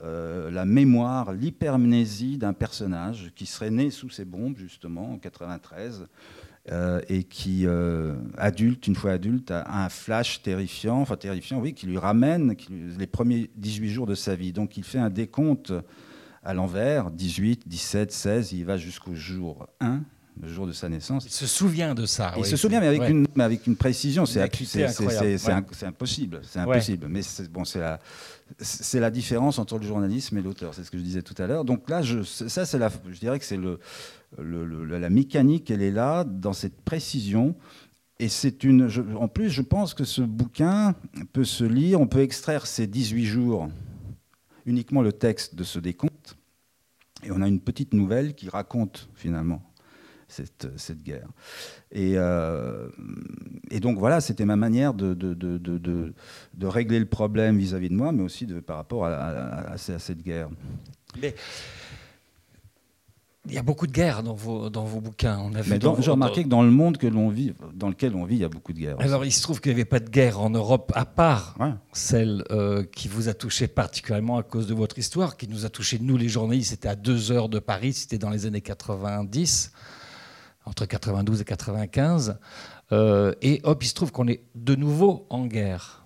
[0.04, 6.08] euh, la mémoire, l'hypermnésie d'un personnage qui serait né sous ces bombes, justement, en 93,
[6.72, 7.66] euh, et qui,
[8.38, 12.56] adulte, une fois adulte, a un flash terrifiant, enfin terrifiant, oui, qui lui ramène
[12.98, 14.54] les premiers 18 jours de sa vie.
[14.54, 15.74] Donc il fait un décompte
[16.44, 20.02] à l'envers, 18, 17, 16, il va jusqu'au jour 1,
[20.42, 21.26] le jour de sa naissance.
[21.26, 22.34] Il se souvient de ça.
[22.38, 24.26] Il se souvient, mais avec, une, mais avec une précision.
[24.26, 26.42] C'est impossible.
[26.44, 27.08] C'est impossible.
[27.10, 27.22] Mais
[27.52, 28.00] bon, c'est la,
[28.94, 30.74] la différence entre le journalisme et l'auteur.
[30.74, 31.66] C'est ce que je disais tout à l'heure.
[31.66, 33.80] Donc là, je, ça, la, je dirais que c'est le,
[34.40, 37.56] la mécanique, elle est là, dans cette précision.
[38.20, 38.88] Et c'est une.
[39.20, 40.96] en plus, je pense que ce bouquin
[41.34, 43.70] peut se lire, on peut extraire ces 18 jours,
[44.66, 46.38] uniquement le texte de ce décompte,
[47.24, 49.62] et on a une petite nouvelle qui raconte finalement
[50.28, 51.28] cette, cette guerre.
[51.92, 52.88] Et, euh,
[53.82, 58.24] donc voilà, c'était ma manière de, de, de, régler le problème vis-à-vis de moi, mais
[58.24, 60.50] aussi par rapport à, à, cette guerre.
[63.48, 65.40] Il y a beaucoup de guerres dans vos, dans vos bouquins.
[65.40, 68.36] On a j'ai remarqué que dans le monde que l'on vit, dans lequel on vit,
[68.36, 68.98] il y a beaucoup de guerres.
[69.00, 71.56] Alors, il se trouve qu'il n'y avait pas de guerre en Europe, à part
[71.92, 75.70] celle euh, qui vous a touché particulièrement à cause de votre histoire, qui nous a
[75.70, 76.70] touché, nous les journalistes.
[76.70, 79.72] C'était à deux heures de Paris, c'était dans les années 90,
[80.66, 82.38] entre 92 et 95.
[82.92, 86.06] Euh, et hop, il se trouve qu'on est de nouveau en guerre.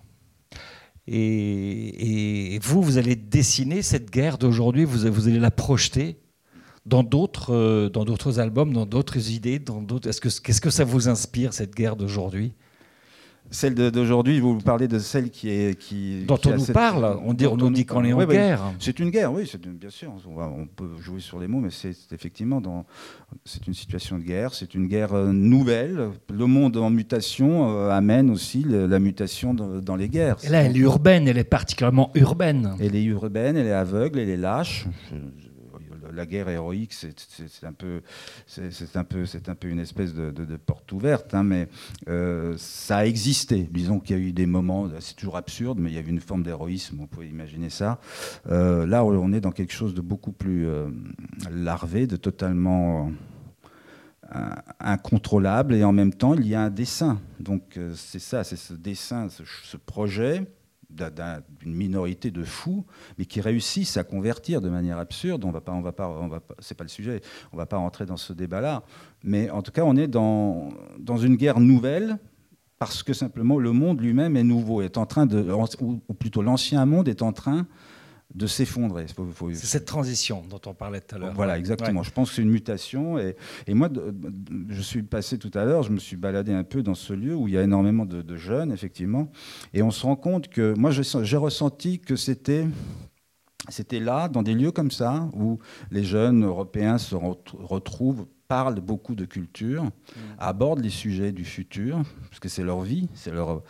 [1.08, 6.18] Et, et, vous, vous allez dessiner cette guerre d'aujourd'hui, vous, vous allez la projeter
[6.86, 10.10] dans d'autres euh, dans d'autres albums, dans d'autres idées, dans d'autres.
[10.10, 12.54] Est-ce que qu'est-ce que ça vous inspire cette guerre d'aujourd'hui?
[13.52, 17.20] Celle d'aujourd'hui, vous parlez de celle qui est qui dont qui on nous cette- parle.
[17.24, 18.74] On dit, on nous dit qu'on est en Oui, guerre.
[18.80, 20.12] C'est une guerre, oui, c'est une- bien sûr.
[20.28, 22.86] On, va- on peut jouer sur les mots, mais c'est effectivement dans
[23.46, 24.56] c'est une situation de guerre.
[24.56, 26.10] C'est une guerre euh, nouvelle.
[26.34, 30.38] Le monde en mutation euh, amène aussi le- la mutation dans, dans les guerres.
[30.44, 32.76] Et là, elle est urbaine, elle est particulièrement urbaine.
[32.80, 34.88] Elle est urbaine, elle est aveugle, elle est lâche.
[35.12, 35.45] Je-
[36.16, 38.02] la guerre héroïque, c'est un peu,
[38.48, 41.68] c'est un peu, c'est un peu une espèce de, porte ouverte, hein, mais
[42.08, 43.68] euh, ça a existé.
[43.72, 46.08] Disons qu'il y a eu des moments, c'est toujours absurde, mais il y a eu
[46.08, 48.00] une forme d'héroïsme, on pouvait imaginer ça.
[48.50, 50.90] Euh, là, on est dans quelque chose de beaucoup plus euh,
[51.52, 53.12] larvé, de totalement
[54.80, 57.22] incontrôlable, et en même temps, il y a un dessin.
[57.40, 60.48] Donc c'est ça, c'est ce dessin, ce, projet
[60.96, 62.86] d'une minorité de fous,
[63.18, 65.44] mais qui réussissent à convertir de manière absurde.
[65.46, 67.22] On va pas, on va pas, va c'est pas le sujet.
[67.52, 68.84] On va pas rentrer dans ce débat-là.
[69.24, 70.70] Mais en tout cas, on est dans
[71.00, 72.18] dans une guerre nouvelle
[72.80, 75.46] parce que simplement le monde lui-même est nouveau, est en train de,
[75.82, 77.68] ou plutôt l'ancien monde est en train
[78.34, 79.06] de s'effondrer.
[79.54, 81.34] C'est cette transition dont on parlait tout à l'heure.
[81.34, 82.04] voilà, exactement.
[82.04, 83.18] Je pense que c'est une mutation.
[83.20, 83.36] Et,
[83.68, 84.34] et moi, de- de-
[84.70, 87.36] je suis passé tout à l'heure, je me suis baladé un peu dans ce lieu
[87.36, 89.32] où il y a énormément de, de jeunes, effectivement.
[89.74, 92.66] Et on se rend compte que moi, j'ai ressenti que c'était.
[93.70, 95.58] C'était là, dans des lieux comme ça, où
[95.90, 99.90] les jeunes européens se ret- retrouvent, parlent beaucoup de culture,
[100.38, 103.64] abordent les sujets du futur, parce que c'est leur vie, c'est leur,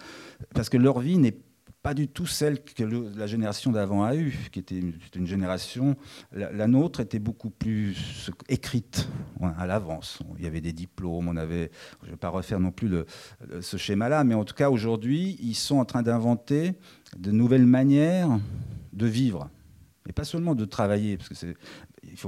[0.54, 1.38] parce que leur vie n'est
[1.86, 2.84] pas du tout celle que
[3.16, 5.96] la génération d'avant a eue, qui était une, génération.
[6.32, 9.08] La, nôtre était beaucoup plus écrite
[9.40, 10.18] ouais, à l'avance.
[10.40, 11.70] Il y avait des diplômes, on avait.
[12.02, 12.92] Je ne vais pas refaire non plus
[13.62, 16.74] ce schéma-là, mais en tout cas aujourd'hui, ils sont en train d'inventer
[17.20, 18.40] de nouvelles manières
[18.94, 19.52] de vivre,
[20.10, 21.56] et pas seulement de travailler, parce que c'est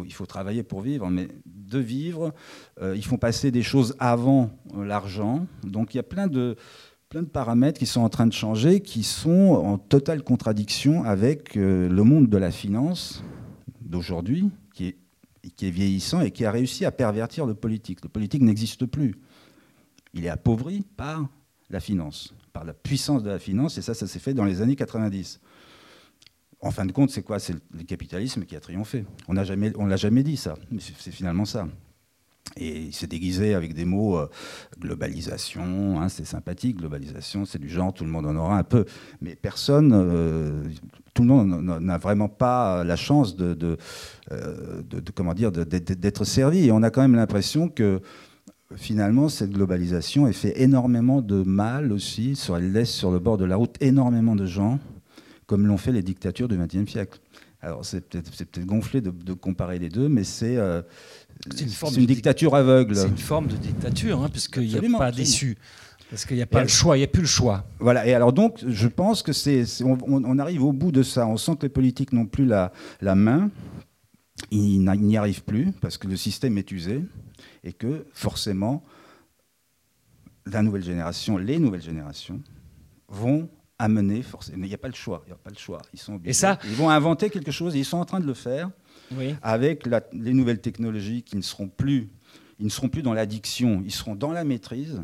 [0.05, 2.33] il faut travailler pour vivre, mais de vivre.
[2.81, 5.47] Euh, ils font passer des choses avant euh, l'argent.
[5.63, 6.55] Donc il y a plein de,
[7.09, 11.55] plein de paramètres qui sont en train de changer, qui sont en totale contradiction avec
[11.55, 13.23] euh, le monde de la finance
[13.81, 14.97] d'aujourd'hui, qui est,
[15.55, 18.03] qui est vieillissant et qui a réussi à pervertir le politique.
[18.03, 19.15] Le politique n'existe plus.
[20.13, 21.29] Il est appauvri par
[21.69, 24.61] la finance, par la puissance de la finance, et ça, ça s'est fait dans les
[24.61, 25.39] années 90.
[26.59, 27.39] En fin de compte, c'est quoi?
[27.39, 29.05] C'est le capitalisme qui a triomphé.
[29.27, 31.67] On on l'a jamais dit ça, mais c'est finalement ça.
[32.55, 34.27] Et il s'est déguisé avec des mots euh,
[34.79, 38.85] globalisation, hein, c'est sympathique, globalisation, c'est du genre, tout le monde en aura un peu.
[39.21, 40.63] Mais personne, euh,
[41.13, 43.77] tout le monde n'a- vraiment pas la chance de,
[44.31, 44.81] euh,
[45.13, 46.65] comment dire, d'être servi.
[46.65, 48.01] Et on a quand même l'impression que
[48.75, 52.39] finalement, cette globalisation, elle fait énormément de mal aussi.
[52.55, 54.79] Elle laisse sur le bord de la route énormément de gens,
[55.45, 57.19] comme l'ont fait les dictatures du XXe siècle.
[57.61, 60.81] Alors, c'est peut-être gonflé de, de comparer les deux, mais c'est euh,
[61.51, 62.95] C'est une, forme dictature aveugle.
[62.95, 65.55] C'est une forme de dictature, hein, puisqu'il n'y a pas absolument.
[66.09, 67.65] Parce qu'il n'y a pas Et le choix, il n'y a plus le choix.
[67.79, 71.27] Voilà, et alors donc, je pense que c'est, on, arrive au bout de ça.
[71.27, 73.49] On sent que les politiques n'ont plus la, la main,
[74.51, 77.03] ils n'y arrivent plus parce que le système est usé
[77.63, 78.85] et que forcément,
[80.45, 82.41] la nouvelle génération, les nouvelles générations
[83.09, 83.49] vont
[83.79, 84.63] amener forcément.
[84.63, 85.23] Il n'y a pas le choix.
[85.27, 85.81] Il a pas le choix.
[85.93, 86.31] Ils sont obligés.
[86.31, 87.75] Et ça- Ils vont inventer quelque chose.
[87.75, 88.71] Et ils sont en train de le faire
[89.15, 89.35] Oui.
[89.41, 92.09] avec la- les nouvelles technologies qui ne seront plus,
[92.59, 93.81] ils ne seront plus dans l'addiction.
[93.85, 95.03] Ils seront dans la maîtrise.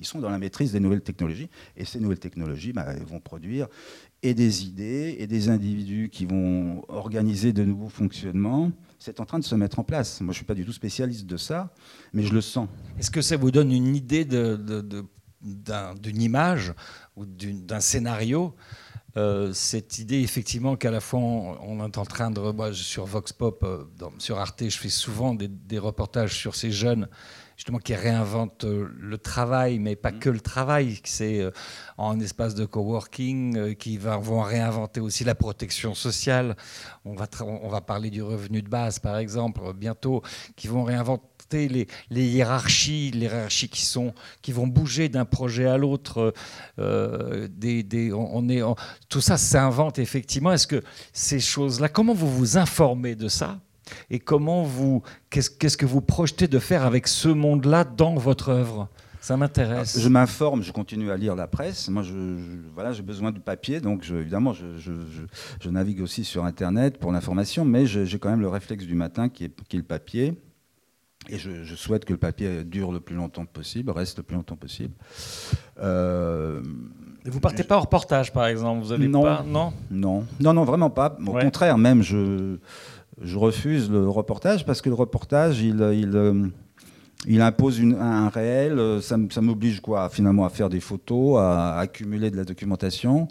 [0.00, 1.48] Ils sont dans la maîtrise des nouvelles technologies.
[1.76, 3.68] Et ces nouvelles technologies bah, vont produire
[4.22, 8.72] et des idées et des individus qui vont organiser de nouveaux fonctionnements.
[8.98, 10.20] C'est en train de se mettre en place.
[10.20, 11.72] Moi, je ne suis pas du tout spécialiste de ça,
[12.12, 12.68] mais je le sens.
[12.98, 15.04] Est-ce que ça vous donne une idée de- de- de-
[15.42, 16.72] d'un- d'une image
[17.16, 18.54] ou d'un scénario
[19.16, 23.04] Euh, cette idée effectivement qu'à la fois on, on est en train de moi, sur
[23.06, 27.06] Vox Pop euh, dans- sur Arte je fais souvent des, des reportages sur ces jeunes
[27.56, 31.52] justement qui réinventent euh, le travail mais pas que le travail c'est euh,
[31.96, 36.56] en espace de coworking qui va, vont réinventer aussi la protection sociale.
[37.04, 37.28] On va
[37.64, 40.22] on va parler du revenu de base par exemple bientôt
[40.56, 45.76] qui vont réinventer les, hiérarchies, les hiérarchies qui sont qui vont bouger d'un projet à
[45.76, 46.32] l'autre.
[46.78, 47.48] euh,
[48.14, 48.62] on, est,
[49.08, 50.52] tout ça s'invente effectivement.
[50.52, 50.82] Est-ce que
[51.12, 53.58] ces choses-là, comment vous vous informez de ça
[54.10, 58.88] et comment vous, qu'est-ce, que vous projetez de faire avec ce monde-là dans votre œuvre?
[59.20, 59.98] Ça m'intéresse.
[59.98, 61.88] Je m'informe, je continue à lire la presse.
[61.88, 62.02] Moi,
[62.74, 67.86] voilà, j'ai besoin du papier, donc évidemment, je, navigue aussi sur Internet pour l'information, mais
[67.86, 70.34] j'ai quand même le réflexe du matin qui est le papier.
[71.28, 74.36] Et je, je souhaite que le papier dure le plus longtemps possible, reste le plus
[74.36, 74.92] longtemps possible.
[75.80, 76.60] Euh,
[77.24, 79.72] Et vous partez pas en reportage, par exemple Vous allez non, pas Non?
[79.90, 81.16] Non, non, non, vraiment pas.
[81.26, 81.42] Au Ouais.
[81.42, 82.56] contraire, même, je,
[83.22, 86.46] je refuse le reportage parce que le reportage, il, il, euh,
[87.26, 91.78] il impose une, un réel, euh, ça m'oblige quoi, finalement à faire des photos, à,
[91.78, 93.28] accumuler de la documentation.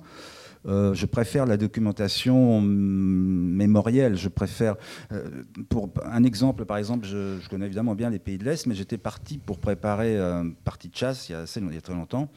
[0.66, 4.16] Euh, je préfère la documentation mm, mémorielle.
[4.16, 4.76] Je préfère,
[5.11, 8.76] euh, pour un exemple, par exemple, je, connais évidemment bien les pays de l'Est, mais
[8.76, 12.30] j'étais parti pour préparer euh, une partie de chasse il y a, assez, très longtemps.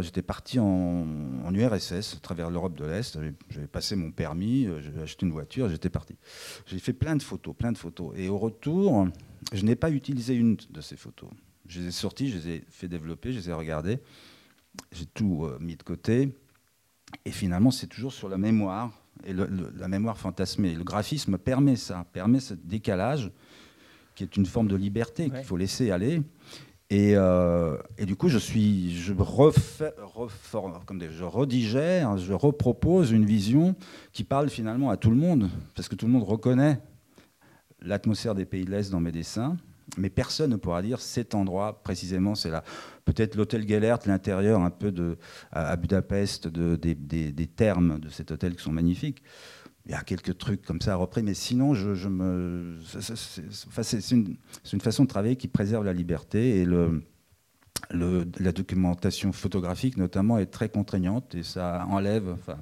[0.00, 1.06] J'étais parti en,
[1.52, 3.18] URSS, à travers l'Europe de l'Est.
[3.50, 6.16] J'avais- passé mon permis, j'avais acheté une voiture, j'étais parti.
[6.66, 8.12] J'ai fait plein de photos, plein de photos.
[8.16, 9.06] Et au retour,
[9.52, 11.30] je n'ai pas utilisé une de ces photos.
[11.66, 14.00] Je les ai sorties, je les ai fait développer, je les ai regardées.
[14.92, 16.32] J'ai tout mis de côté.
[17.24, 18.90] Et finalement, c'est toujours sur la mémoire,
[19.24, 20.74] et le- le- la mémoire fantasmée.
[20.74, 23.30] Le graphisme permet ça, permet ce décalage,
[24.14, 26.22] qui est une forme de liberté qu'il faut laisser aller.
[26.92, 32.32] Et, euh, et du coup, je suis, je refais, reforme- comme des- je redigère, je
[32.32, 33.76] repropose une vision
[34.12, 36.80] qui parle finalement à tout le monde, parce que tout le monde reconnaît
[37.80, 39.56] l'atmosphère des pays de l'Est dans mes dessins,
[39.96, 42.62] mais personne ne pourra dire cet endroit précisément, c'est là.
[43.04, 45.16] Peut-être l'hôtel Gellert, l'intérieur un peu de,
[45.52, 49.22] à Budapest, de- des, des- des termes de cet hôtel qui sont magnifiques.
[49.86, 52.76] Il y a quelques trucs comme ça à repris, mais sinon, je, je me,
[53.82, 54.36] c'est une,
[54.72, 57.02] une façon de travailler qui préserve la liberté et le,
[57.90, 62.28] le- la documentation photographique notamment est très contraignante et ça enlève.
[62.34, 62.58] Enfin,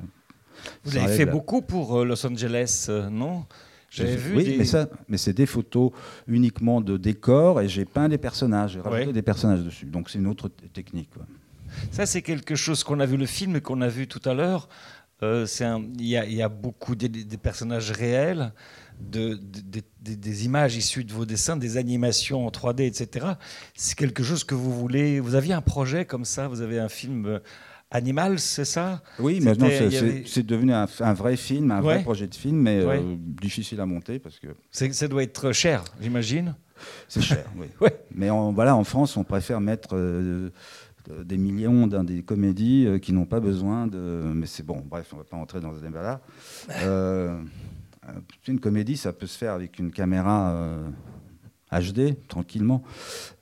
[0.84, 3.44] Vous ça avez enlève fait la- beaucoup pour euh, Los Angeles, euh, non?
[3.90, 5.92] J'avais vu oui, des- mais, ça, mais c'est des photos
[6.26, 9.12] uniquement de décors et j'ai peint des personnages, j'ai rajouté Ouais.
[9.12, 9.86] des personnages dessus.
[9.86, 11.10] Donc c'est une autre technique.
[11.14, 11.24] quoi.
[11.90, 14.68] Ça, c'est quelque chose qu'on a vu le film qu'on a vu tout à l'heure.
[15.22, 15.46] Euh,
[15.98, 18.52] Il y, a- il y a beaucoup des, des personnages réels,
[19.00, 23.26] de, de- de- des- des images issues de vos dessins, des animations en 3D, etc.
[23.74, 25.18] C'est quelque chose que vous voulez.
[25.20, 27.38] Vous aviez un projet comme ça, vous avez un film euh,
[27.90, 29.00] Animal, c'est ça?
[29.18, 31.94] Oui, maintenant c'est avait- devenu un, un vrai film, un Ouais.
[31.94, 32.98] vrai projet de film, mais Ouais.
[32.98, 36.54] euh, difficile à monter parce que Ça doit être cher, j'imagine.
[37.08, 37.46] c'est cher.
[37.56, 37.66] oui.
[38.14, 40.50] Mais en, voilà, en France, on préfère mettre euh,
[41.24, 43.98] des millions dans des comédies euh, qui n'ont pas besoin de.
[44.34, 46.20] Mais c'est bon, bref, on ne va pas entrer dans ce débat-là.
[46.82, 47.40] Euh,
[48.46, 50.52] une comédie, ça peut se faire avec une caméra
[51.72, 52.82] HD, tranquillement.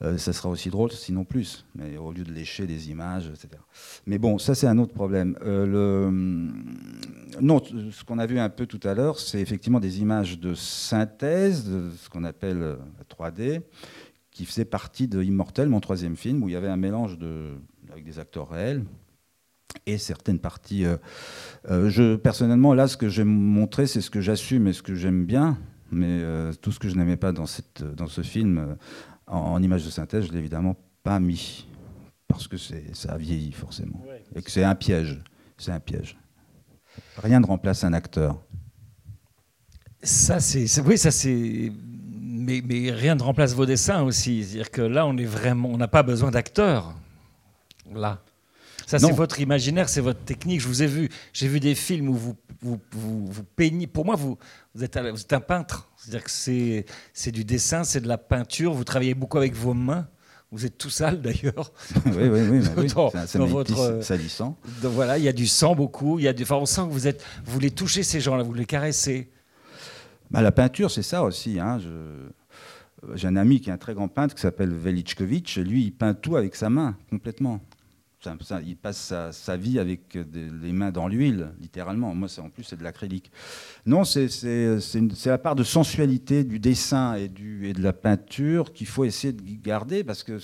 [0.03, 1.65] Euh, ça sera aussi drôle, sinon plus.
[1.75, 3.61] Mais au lieu de lécher des images, etc.
[4.07, 5.37] Mais bon, ça, c'est un autre problème.
[5.43, 7.41] Euh, le...
[7.41, 10.55] Non, ce qu'on a vu un peu tout à l'heure, c'est effectivement des images de
[10.55, 13.61] synthèse, de ce qu'on appelle euh, la 3D,
[14.31, 17.53] qui faisait partie de Immortel, mon troisième film, où il y avait un mélange de,
[17.91, 18.85] avec des acteurs réels
[19.85, 20.85] et certaines parties.
[21.69, 25.27] je, personnellement, là, ce que j'ai montré, c'est ce que j'assume et ce que j'aime
[25.27, 25.59] bien,
[25.91, 28.75] mais euh, tout ce que je n'aimais pas dans, cette, dans ce film, euh,
[29.27, 31.67] en, en image de synthèse, je l'ai évidemment pas mis,
[32.29, 35.23] parce que c'est- ça a vieilli forcément, et que c'est un piège.
[35.59, 36.19] C'est un piège.
[37.19, 38.43] Rien ne remplace un acteur.
[40.03, 41.73] Ça, c'est, c'est- oui, ça c'est.
[42.21, 44.45] Mais, mais rien ne remplace vos dessins aussi.
[44.45, 46.95] C'est-à-dire que là, on est vraiment, on n'a pas besoin d'acteurs.
[47.93, 48.23] Là.
[48.87, 50.61] Ça, c'est votre imaginaire, c'est votre technique.
[50.61, 53.87] Je vous ai vu, j'ai vu des films où vous, vous, vous, vous peignez.
[53.89, 54.39] Pour moi, vous,
[54.75, 55.89] vous, êtes, un- vous êtes un peintre.
[55.97, 58.73] C'est-à-dire que c'est, c'est du dessin, c'est de la peinture.
[58.73, 60.07] Vous travaillez beaucoup avec vos mains.
[60.53, 61.73] Vous êtes tout sale d'ailleurs.
[62.07, 62.87] Oui, oui, oui, oui.
[62.95, 64.57] Dans- Ça- ça dans votre, dis- euh, salissant.
[64.81, 66.21] donc voilà, il y a du sang beaucoup.
[66.21, 68.45] Il y a du, enfin, on sent que vous êtes, vous les touchez ces gens-là,
[68.45, 69.29] vous les caressez.
[70.31, 71.59] Bah, la peinture, c'est ça aussi.
[71.59, 71.81] hein.
[71.81, 72.29] Je-
[73.15, 75.59] J'ai un ami qui est un très grand peintre qui s'appelle Velichkovitch.
[75.59, 77.61] Lui, il peint tout avec sa main, complètement.
[78.65, 82.15] Il passe sa, vie avec des- les mains dans l'huile, littéralement.
[82.15, 83.31] Moi, en plus, c'est de l'acrylique.
[83.85, 84.29] Non, c'est
[85.27, 90.03] la part de sensualité du dessin et, de la peinture qu'il faut essayer de garder
[90.03, 90.39] parce que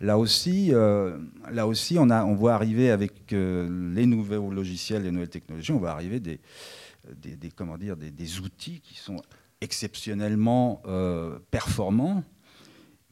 [0.00, 1.18] là aussi, euh,
[1.50, 5.92] là aussi on, voit arriver avec euh, les nouveaux logiciels, les nouvelles technologies, on va
[5.92, 6.40] arriver des,
[7.54, 9.20] comment dire, des, outils qui sont
[9.60, 12.22] exceptionnellement euh, performants,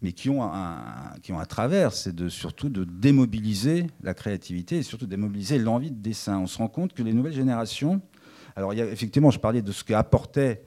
[0.02, 5.58] mais qui ont un, travers, c'est de, surtout de démobiliser la créativité et surtout démobiliser
[5.58, 6.38] l'envie de dessin.
[6.38, 8.00] On se rend compte que les nouvelles générations,
[8.56, 10.62] alors effectivement, je parlais de ce qu'apportaient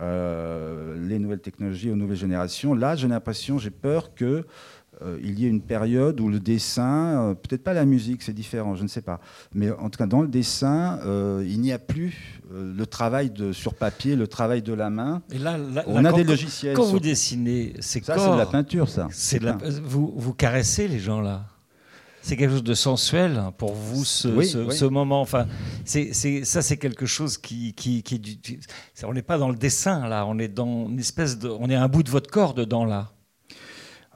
[0.00, 2.74] euh, les nouvelles technologies aux nouvelles générations.
[2.74, 4.46] Là, j'ai l'impression, j'ai peur que
[5.02, 8.32] euh, il y ait une période où le dessin, euh, peut-être pas la musique, c'est
[8.32, 9.20] différent, je ne sais pas,
[9.54, 13.52] mais en tout cas dans le dessin, euh, il n'y a plus le travail de,
[13.52, 15.20] sur papier, le travail de la main.
[15.32, 16.74] Et là, là- on là, a quand- des logiciels.
[16.76, 19.08] Quand sur- vous dessinez, c'est Ça, c'est de la peinture, ça.
[19.10, 21.44] C'est la- vous, vous caressez les gens là.
[22.22, 24.74] C'est quelque chose de sensuel hein, pour vous ce, Oui, ce- oui.
[24.74, 25.20] ce moment.
[25.20, 25.46] Enfin,
[25.84, 26.12] c'est,
[26.44, 27.72] ça c'est quelque chose qui,
[29.04, 30.24] on n'est pas dans le dessin là.
[30.26, 33.10] On est dans une espèce de, on est un bout de votre corps dedans là.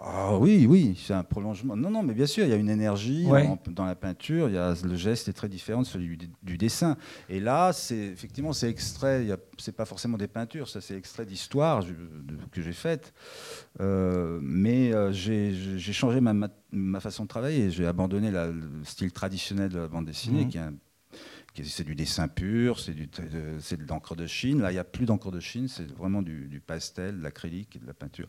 [0.02, 1.76] Ah oui, oui, c'est un prolongement.
[1.76, 3.46] Non, non, mais bien sûr, il y a une énergie Ouais.
[3.46, 4.48] en- dans la peinture.
[4.48, 6.96] Il y a, le geste est très différent de celui du, du dessin.
[7.28, 9.26] Et là, c'est effectivement, c'est extrait.
[9.58, 11.26] C'est pas forcément des peintures, ça, c'est extrait
[11.92, 13.12] de- que j'ai faites.
[13.80, 15.52] Euh, mais euh, j'ai
[15.92, 16.32] changé ma,
[17.00, 17.70] façon de travailler.
[17.70, 20.48] J'ai abandonné la- le style traditionnel de la bande dessinée, Mhm.
[20.48, 20.74] qui est un-
[21.62, 23.06] c'est du dessin pur, c'est de,
[23.60, 24.60] c'est de l'encre de Chine.
[24.62, 27.76] Là, il n'y a plus d'encre de Chine, c'est vraiment du, du pastel, de l'acrylique
[27.76, 28.28] et de la peinture.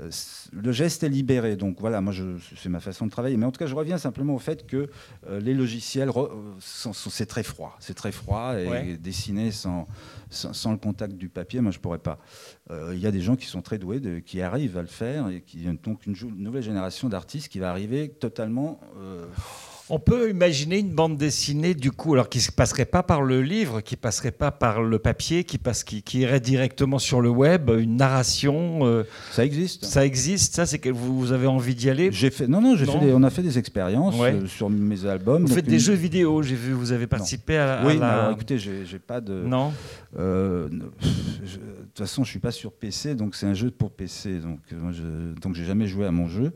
[0.00, 0.10] Euh,
[0.52, 2.12] le geste est libéré, donc voilà, moi,
[2.56, 3.36] c'est ma façon de travailler.
[3.36, 4.88] Mais en tout cas, je reviens simplement au fait que
[5.28, 6.28] euh, les logiciels, euh,
[6.60, 8.96] c'est très froid, c'est très froid et Ouais.
[8.96, 9.86] dessiner sans,
[10.30, 12.18] sans, sans le contact du papier, moi, je pourrais pas.
[12.70, 14.88] Euh, Il y a des gens qui sont très doués, de- qui arrivent à le
[14.88, 18.80] faire et qui donc une nouvelle génération d'artistes qui va arriver totalement.
[19.94, 23.42] On peut imaginer une bande dessinée, du coup, alors qui ne passerait pas par le
[23.42, 27.28] livre, qui passerait pas par le papier, qui, passe, qui, qui irait directement sur le
[27.28, 28.86] web, une narration.
[28.86, 29.84] euh, ça existe.
[29.84, 32.08] Ça existe, ça, c'est que vous, vous avez envie d'y aller?
[32.10, 32.98] J'ai fait, non, non, j'ai Non.
[33.00, 34.32] fait des- on a fait des expériences Ouais.
[34.32, 35.44] euh, sur mes albums.
[35.44, 38.30] Vous faites des une- jeux vidéo, j'ai vu, vous avez participé à, à Oui, la.
[38.32, 39.42] écoutez, j'ai j'ai pas de.
[39.42, 39.74] Non.
[40.18, 40.84] Euh, ne-
[41.44, 41.58] je-
[41.94, 44.38] toute façon, je suis pas sur PC, donc c'est un jeu pour PC.
[44.40, 46.52] Donc, euh, je, donc j'ai jamais joué à mon jeu.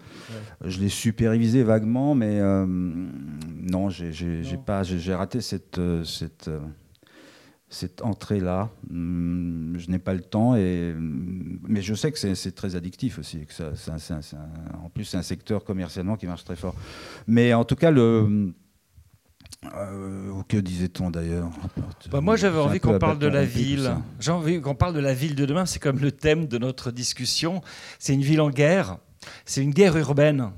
[0.64, 5.78] Je l'ai supervisé vaguement, mais euh, non, j'ai j'ai- j'ai pas, j'ai j'ai raté cette
[6.04, 6.48] cette.
[6.48, 6.60] euh,
[7.68, 12.36] cette entrée-là, Hum, je n'ai pas le temps, et, hum, mais je sais que c'est-
[12.36, 13.44] c'est très addictif aussi.
[13.44, 16.26] Que ça, c'est un- c'est un- c'est un- en plus, c'est un secteur commercialement qui
[16.26, 16.76] marche très fort.
[17.26, 18.52] Mais en tout cas, le,
[19.76, 21.50] euh, que disait-on d'ailleurs
[22.10, 23.96] Bah, moi, j'avais envie qu'on parle de la ville.
[24.20, 25.66] J'ai envie qu'on parle de la ville de demain.
[25.66, 27.62] C'est comme le thème de notre discussion.
[27.98, 28.98] C'est une ville en guerre.
[29.44, 30.50] C'est une guerre urbaine.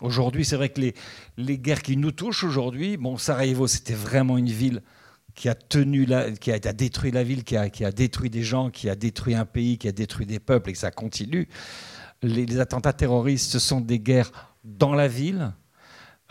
[0.00, 0.94] Aujourd'hui, c'est vrai que les,
[1.38, 4.82] les guerres qui nous touchent aujourd'hui, bon, Sarajevo, c'était vraiment une ville
[5.34, 7.92] qui a tenu, la, qui a, qui a détruit la ville, qui a, qui a
[7.92, 10.78] détruit des gens, qui a détruit un pays, qui a détruit des peuples, et que
[10.78, 11.48] ça continue.
[12.22, 14.32] Les, les attentats terroristes, ce sont des guerres
[14.64, 15.52] dans la ville.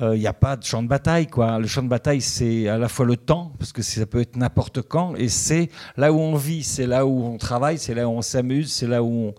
[0.01, 1.27] Il n'y a pas de champ de bataille.
[1.27, 1.57] Quoi.
[1.57, 4.35] Le champ de bataille, c'est à la fois le temps, parce que ça peut être
[4.35, 8.07] n'importe quand, et c'est là où on vit, c'est là où on travaille, c'est là
[8.07, 9.35] où on s'amuse, c'est là où on...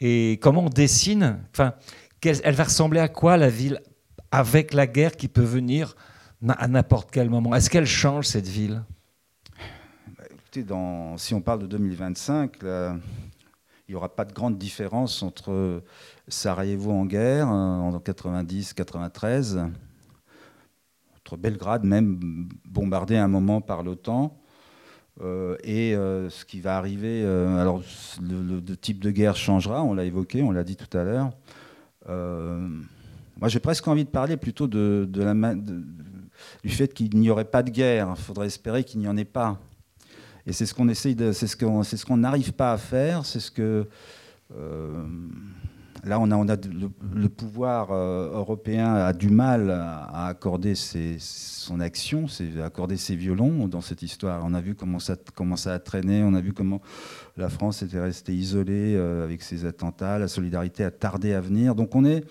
[0.00, 1.72] Et comment on dessine enfin,
[2.22, 3.80] Elle va ressembler à quoi la ville
[4.30, 5.96] avec la guerre qui peut venir
[6.46, 7.54] à n'importe quel moment?
[7.54, 8.82] Est-ce qu'elle change cette ville?
[10.30, 12.96] Écoutez, dans, si on parle de 2025, là,
[13.88, 15.82] il n'y aura pas de grande différence entre
[16.28, 19.70] Sarajevo en guerre euh, en 90-93, entre
[21.34, 24.38] Belgrade même bombardé à un moment par l'OTAN,
[25.22, 27.22] euh, et euh, ce qui va arriver.
[27.24, 27.82] euh, alors
[28.20, 31.30] le, type de guerre changera, on l'a évoqué, on l'a dit tout à l'heure.
[33.38, 37.62] Moi, j'ai presque envie de parler plutôt de, la, du fait qu'il n'y aurait pas
[37.62, 38.14] de guerre.
[38.16, 39.58] Il faudrait espérer qu'il n'y en ait pas.
[40.46, 43.26] Et c'est ce qu'on essaye c'est ce qu'on, ce qu'on n'arrive pas à faire.
[43.26, 43.86] C'est ce que
[46.06, 50.74] là on a, on a le, pouvoir euh, européen a du mal à, à accorder
[50.74, 54.42] son action, c'est accorder ses violons dans cette histoire.
[54.44, 56.22] On a vu comment ça, comment ça a traîné.
[56.22, 56.80] On a vu comment
[57.36, 60.18] la France était restée isolée euh, avec ses attentats.
[60.18, 61.74] La solidarité a tardé à venir.
[61.74, 62.24] Donc on est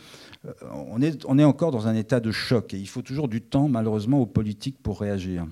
[0.46, 0.52] euh,
[0.88, 3.42] on est, on est encore dans un état de choc et il faut toujours du
[3.42, 5.46] temps, malheureusement, aux politiques pour réagir.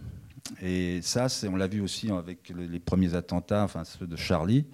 [0.61, 4.65] Et ça, on l'a vu aussi avec le- les premiers attentats, enfin ceux de Charlie.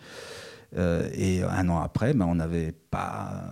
[0.77, 3.43] Euh, et un an après, ben, on n'avait pas,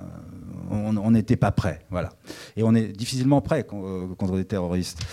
[0.69, 2.09] on n'était pas prêt, voilà.
[2.55, 5.03] Et on est difficilement prêt euh, contre des terroristes.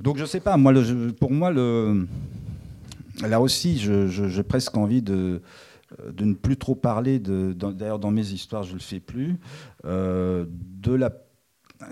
[0.00, 0.72] Donc je sais pas, moi,
[1.18, 2.06] pour moi, le,
[3.22, 5.40] là aussi, j'ai presque envie de,
[6.12, 9.38] de ne plus trop parler, d'ailleurs dans mes histoires, je ne le fais plus,
[9.84, 11.10] euh, de la,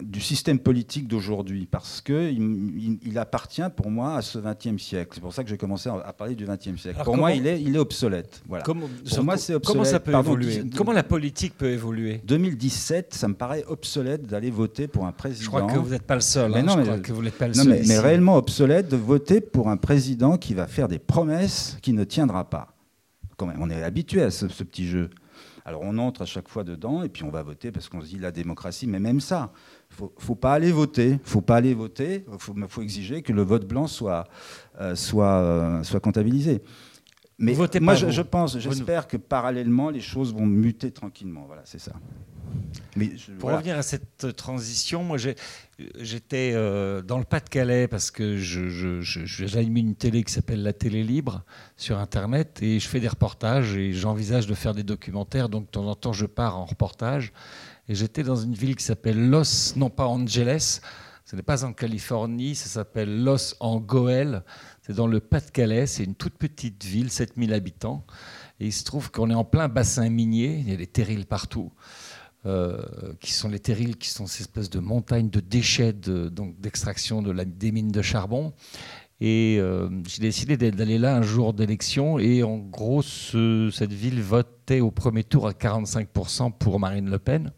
[0.00, 5.10] du système politique d'aujourd'hui, parce qu'il il, appartient pour moi à ce XXe siècle.
[5.14, 6.96] C'est pour ça que j'ai commencé à parler du XXe siècle.
[6.96, 8.42] Alors pour moi, il est, il est obsolète.
[8.48, 8.64] Voilà.
[8.64, 9.76] Comment- pour moi, c'est obsolète.
[9.76, 14.26] Comment ça peut Pardon, évoluer Comment la politique peut évoluer 2017, ça me paraît obsolète
[14.26, 15.44] d'aller voter pour un président.
[15.44, 16.50] Je crois que vous n'êtes pas le seul.
[16.50, 17.82] Mais hein, non, je mais crois que vous n'êtes pas le non, seul.
[17.86, 22.04] mais, réellement obsolète de voter pour un président qui va faire des promesses qu'il ne
[22.04, 22.74] tiendra pas.
[23.36, 25.10] Quand même, on est habitué à ce, ce petit jeu.
[25.64, 28.08] Alors on entre à chaque fois dedans et puis on va voter parce qu'on se
[28.08, 28.86] dit la démocratie.
[28.86, 29.52] Mais même ça,
[29.96, 31.18] faut, faut pas aller voter.
[31.24, 32.24] Faut pas aller voter.
[32.38, 34.24] Faut, faut exiger que le vote blanc soit
[34.80, 36.62] euh, soit euh, soit comptabilisé.
[37.38, 41.44] Mais Vous votez moi, pas, je, pense, j'espère que parallèlement les choses vont muter tranquillement.
[41.46, 41.92] Voilà, c'est ça.
[42.94, 43.56] Mais je- Pour voilà.
[43.58, 45.16] revenir à cette transition, moi
[45.98, 51.42] j'étais euh, dans le Pas-de-Calais parce que j'anime une télé qui s'appelle La Télé Libre
[51.76, 55.48] sur Internet et je fais des reportages et j'envisage de faire des documentaires.
[55.48, 57.32] Donc de temps en temps, je pars en reportage.
[57.94, 60.80] J'étais dans une ville qui s'appelle Los, non pas Angeles,
[61.24, 64.42] ce n'est pas en Californie, ça s'appelle Los en Goël.
[64.82, 68.04] C'est dans le Pas-de-Calais, c'est une toute petite ville, 7000 habitants.
[68.60, 71.26] Et il se trouve qu'on est en plein bassin minier, il y a des terrils
[71.26, 71.72] partout.
[72.44, 72.76] euh,
[73.20, 77.70] qui sont les terrils, qui sont ces espèces de montagnes de déchets d'extraction de, des
[77.70, 78.52] mines de charbon.
[79.20, 82.18] Et euh, j'ai décidé d'aller là un jour d'élection.
[82.18, 87.52] Et en gros, cette ville votait au premier tour à 45% pour Marine Le Pen.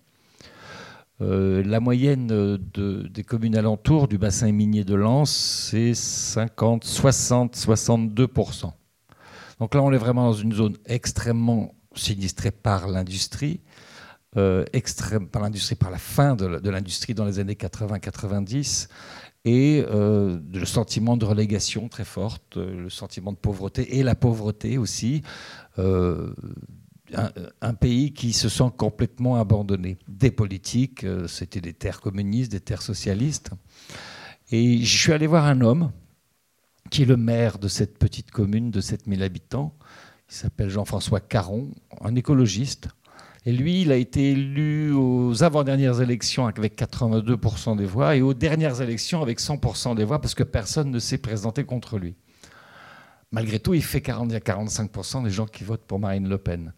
[1.21, 5.31] Euh, la moyenne de, des communes alentours du bassin minier de Lens,
[5.71, 8.73] c'est 50, 60, 62%.
[9.61, 13.61] Donc là, on est vraiment dans une zone extrêmement sinistrée par l'industrie,
[14.37, 14.65] euh,
[15.31, 18.89] par l'industrie, par la fin de l'industrie dans les années 80-90,
[19.45, 24.79] et euh, le sentiment de relégation très forte, le sentiment de pauvreté et la pauvreté
[24.79, 25.23] aussi.
[25.79, 26.35] Euh,
[27.61, 29.99] un, pays qui se sent complètement abandonné.
[30.09, 33.51] Des politiques, euh, c'était des terres communistes, des terres socialistes.
[34.51, 35.91] Et je suis allé voir un homme
[36.91, 39.75] qui est le maire de cette petite commune de 7000 habitants.
[40.31, 42.89] Il s'appelle Jean-François Caron, un écologiste.
[43.47, 48.33] Et lui, il a été élu aux avant-dernières élections avec 82% des voix et aux
[48.33, 52.17] dernières élections avec 100% des voix parce que personne ne s'est présenté contre lui.
[53.33, 56.73] Malgré tout, il fait 40 à 45% des gens qui votent pour Marine Le Pen.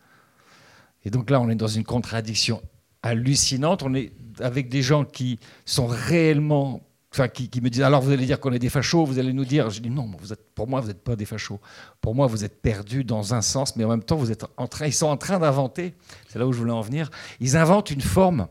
[1.06, 2.60] Et donc là, on est dans une contradiction
[3.04, 3.84] hallucinante.
[3.84, 6.82] On est avec des gens qui sont réellement.
[7.14, 9.44] Enfin, qui, me disent alors vous allez dire qu'on est des fachos, vous allez nous
[9.44, 9.70] dire.
[9.70, 10.10] Je dis non,
[10.54, 11.60] pour moi, vous n'êtes pas des fachos.
[12.00, 14.66] Pour moi, vous êtes perdus dans un sens, mais en même temps, vous êtes en
[14.66, 15.94] train, ils sont en train d'inventer,
[16.28, 17.08] c'est là où je voulais en venir,
[17.40, 18.48] ils inventent une forme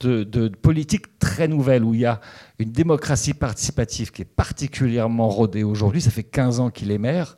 [0.00, 2.20] de, de, politique très nouvelle où il y a
[2.58, 6.00] une démocratie participative qui est particulièrement rodée aujourd'hui.
[6.00, 7.36] Ça fait 15 ans qu'il est maire.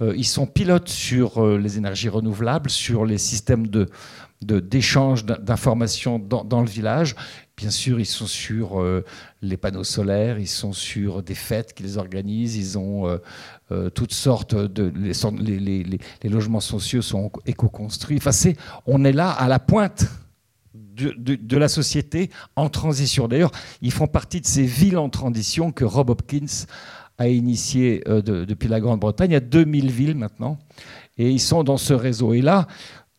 [0.00, 3.88] Euh, ils sont pilotes sur euh, les énergies renouvelables, sur les systèmes de,
[4.42, 7.14] d'échange d'informations dans, le village.
[7.56, 9.04] Bien sûr, ils sont sur euh,
[9.40, 13.18] les panneaux solaires, ils sont sur des fêtes qu'ils organisent, ils ont
[13.94, 14.92] toutes sortes de...
[15.38, 18.18] Les, logements sociaux sont éco-construits.
[18.18, 18.52] Enfin,
[18.86, 20.06] on est là à la pointe
[20.74, 23.28] de, de, la société en transition.
[23.28, 26.66] D'ailleurs, ils font partie de ces villes en transition que Rob Hopkins
[27.18, 29.30] a initié euh, depuis la Grande-Bretagne.
[29.30, 30.58] Il y a 2000 villes maintenant,
[31.16, 32.34] et ils sont dans ce réseau.
[32.34, 32.66] Et là,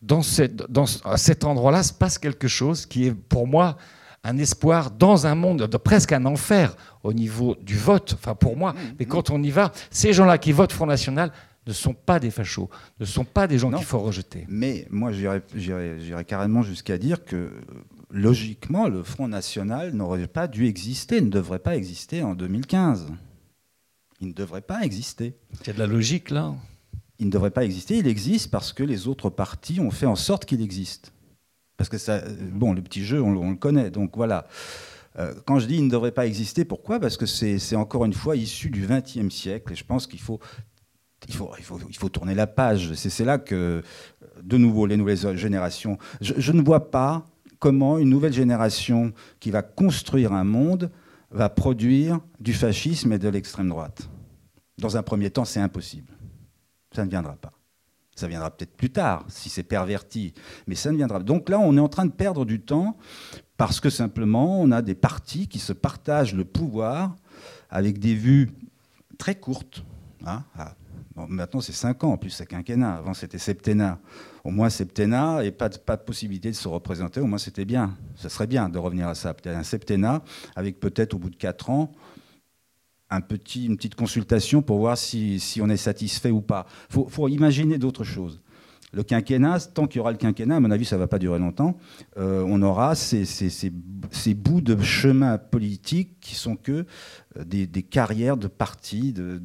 [0.02, 0.20] dans,
[0.68, 3.76] dans à cet endroit-là, se passe quelque chose qui est pour moi
[4.24, 8.56] un espoir dans un monde de presque un enfer au niveau du vote, enfin pour
[8.56, 8.72] moi.
[8.72, 9.08] Mmh, Mais mmh.
[9.08, 11.30] quand on y va, ces gens-là qui votent Front National
[11.66, 12.68] ne sont pas des fachos,
[13.00, 14.44] ne sont pas des gens qu'il faut rejeter.
[14.48, 17.50] Mais moi, j'irais carrément jusqu'à dire que
[18.10, 23.08] logiquement, le Front National n'aurait pas dû exister, ne devrait pas exister en 2015
[24.20, 25.34] il ne devrait pas exister.
[25.62, 26.54] Il y a de la logique là
[27.18, 30.16] Il ne devrait pas exister, il existe parce que les autres partis ont fait en
[30.16, 31.12] sorte qu'il existe.
[31.76, 34.46] Parce que ça, bon, le petit jeu, on, le connaît, donc voilà.
[35.18, 37.00] Euh, quand je dis il ne devrait pas exister, pourquoi?
[37.00, 40.40] Parce que c'est encore une fois issu du XXe siècle, et je pense qu'il faut
[41.28, 42.92] il faut, il, faut, il faut, tourner la page.
[42.94, 43.82] C'est là que,
[44.42, 45.98] de nouveau, les nouvelles générations.
[46.20, 47.26] Je, je, ne vois pas
[47.58, 50.90] comment une nouvelle génération qui va construire un monde
[51.30, 54.08] va produire du fascisme et de l'extrême droite.
[54.78, 56.12] Dans un premier temps, c'est impossible.
[56.94, 57.52] Ça ne viendra pas.
[58.14, 60.32] Ça viendra peut-être plus tard, si c'est perverti,
[60.66, 61.24] mais ça ne viendra pas.
[61.24, 62.96] Donc là, on est en train de perdre du temps
[63.56, 67.16] parce que simplement, on a des partis qui se partagent le pouvoir
[67.68, 68.50] avec des vues
[69.18, 69.84] très courtes.
[70.24, 70.44] Hein,
[71.28, 72.96] maintenant, c'est cinq ans, en plus, c'est quinquennat.
[72.96, 73.98] Avant, c'était septennat.
[74.44, 77.20] Au moins, septennat et pas de, possibilité de se représenter.
[77.20, 77.96] Au moins, c'était bien.
[78.16, 79.32] Ce serait bien de revenir à ça.
[79.32, 80.22] Peut-être un septennat,
[80.54, 81.92] avec peut-être, au bout de quatre ans,
[83.08, 86.66] un petit, une petite consultation pour voir si, on est satisfait ou pas.
[86.94, 88.42] Il faut, imaginer d'autres choses.
[88.92, 91.18] Le quinquennat, tant qu'il y aura le quinquennat, à mon avis, ça ne va pas
[91.18, 91.76] durer longtemps,
[92.18, 93.70] euh, on aura ces,
[94.34, 96.84] bouts de chemin politique qui sont que
[97.38, 99.38] euh, des, carrières de partis, de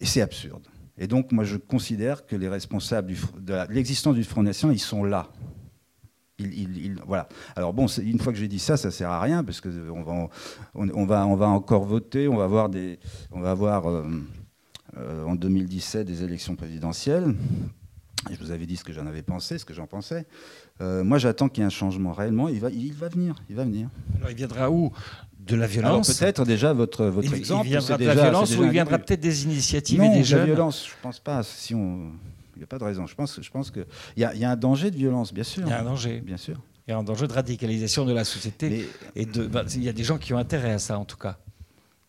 [0.00, 0.66] et c'est absurde.
[0.98, 5.04] Et donc, moi, je considère que les responsables de l'existence du Front National, ils sont
[5.04, 5.30] là.
[6.38, 7.28] Ils, voilà.
[7.54, 10.02] Alors bon, une fois que j'ai dit ça, ça sert à rien parce que on
[10.02, 10.28] va,
[10.74, 12.98] on, va, on va encore voter, on va avoir des,
[13.32, 14.04] on va avoir euh,
[14.98, 17.34] euh, en 2017 des élections présidentielles.
[18.30, 20.26] je vous avais dit ce que j'en avais pensé, ce que j'en pensais.
[20.82, 22.48] Euh, moi, j'attends qu'il y ait un changement réellement.
[22.48, 23.88] Il va, il va venir, il va venir.
[24.18, 24.92] Alors, il viendra où?
[25.46, 26.12] De la violence.
[26.12, 27.66] Peut-être déjà votre, votre exemple.
[27.66, 30.40] Il viendra de la violence ou il viendra peut-être des initiatives et des jeunes.
[30.40, 31.42] la violence, je pense pas.
[31.42, 32.12] Si on...
[32.56, 33.06] Il n'y a pas de raison.
[33.06, 33.84] Je pense, je pense qu'il
[34.16, 35.62] y, a, y a un danger de violence, bien sûr.
[35.66, 36.20] Il y a un danger.
[36.20, 36.56] Bien sûr.
[36.86, 38.88] Il y a un danger de radicalisation de la société.
[39.14, 41.18] Et de, bah, il y a des gens qui ont intérêt à ça, en tout
[41.18, 41.36] cas.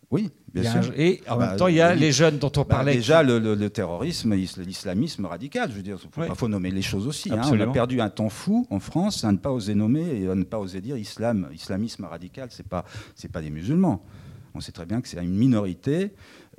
[0.09, 0.93] Oui, bien sûr.
[0.97, 2.95] et en même bah, temps, il y a les jeunes dont on bah, parlait.
[2.95, 7.31] déjà, le, terrorisme, l'islamisme radical, je veux dire, il faut, nommer les choses aussi.
[7.31, 7.41] Hein.
[7.51, 10.35] On a perdu un temps fou en France à ne pas oser nommer et à
[10.35, 12.85] ne pas oser dire islam, islamisme radical, c'est pas,
[13.15, 14.05] c'est pas des musulmans.
[14.55, 16.13] On sait très bien que c'est une minorité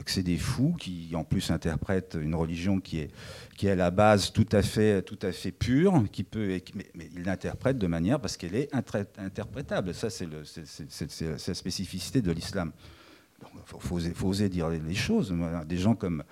[0.04, 3.10] que c'est des fous qui, en plus, interprètent une religion qui est,
[3.56, 7.10] qui est à la base tout à fait, tout à fait pure, qui peut, mais,
[7.16, 8.72] ils l'interprètent de manière parce qu'elle est
[9.18, 9.94] interprétable.
[9.94, 12.72] Ça, c'est la spécificité de l'islam.
[13.42, 15.34] Il faut, faut, oser, dire les, choses.
[15.66, 16.22] Des gens comme,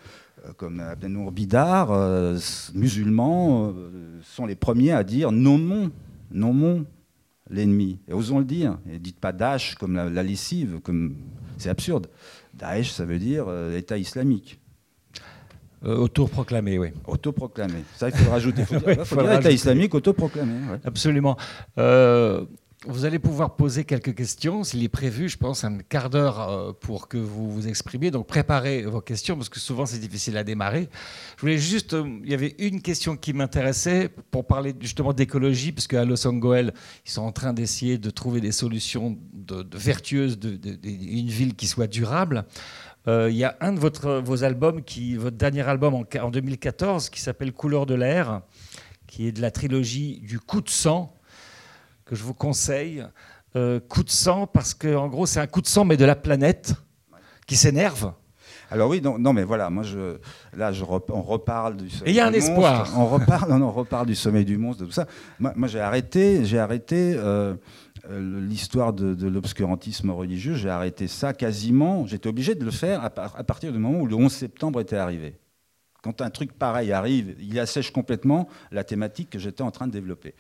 [0.45, 2.39] euh, comme Abdenour Bidar, euh,
[2.75, 5.91] musulmans, euh, sont les premiers à dire nommons,
[6.31, 6.87] nommons
[7.51, 8.01] l'ennemi.
[8.09, 8.79] Et osons le dire.
[8.91, 11.17] Et dites pas Daesh comme la, la lessive, comme
[11.59, 12.09] c'est absurde.
[12.55, 14.61] Daesh, ça veut dire l'État islamique.
[15.85, 16.89] Euh, autoproclamé, oui.
[17.07, 17.85] Autoproclamé.
[17.95, 18.63] Ça, il faut le rajouter.
[18.63, 20.55] Il faut, dire, État islamique autoproclamé.
[20.85, 21.37] Absolument.
[22.85, 24.63] Vous allez pouvoir poser quelques questions.
[24.63, 28.11] S'il est prévu, je pense, un quart d'heure euh, pour que vous vous exprimiez.
[28.11, 30.91] Donc préparez vos questions parce que souvent c'est difficile à démarrer.
[31.37, 35.73] Je voulais juste, euh, il y avait une question qui m'intéressait pour parler justement d'écologie,
[35.73, 36.71] parce qu'à Los Angeles,
[37.07, 39.19] ils sont en train d'essayer de trouver des solutions
[39.73, 42.45] vertueuses, de, une ville qui soit durable.
[43.09, 44.83] Euh, il y a un de vos albums,
[45.17, 48.43] votre dernier album en, en 2014, qui s'appelle Couleur de l'air,
[49.07, 51.16] qui est de la trilogie du coup de sang
[52.07, 53.05] que je vous conseille.
[53.55, 56.17] Euh, coup de sang, parce qu'en gros, c'est un coup de sang, mais de la
[56.17, 56.75] planète,
[57.47, 58.13] qui s'énerve.
[58.71, 60.19] Alors oui, non, non, mais voilà, moi, je,
[60.57, 62.93] là, je on reparle du sommeil Et il y a un espoir.
[62.97, 65.07] On reparle, on reparle du sommeil du monstre, de tout ça.
[65.39, 67.55] Moi, j'ai arrêté, j'ai arrêté euh,
[68.11, 70.55] euh, l'histoire de, l'obscurantisme religieux.
[70.55, 72.07] J'ai arrêté ça quasiment.
[72.07, 74.97] J'étais obligé de le faire à, à, partir du moment où le 11 septembre était
[74.97, 75.39] arrivé.
[76.07, 79.93] Quand un truc pareil arrive, il assèche complètement la thématique que j'étais en train de
[79.93, 80.35] développer.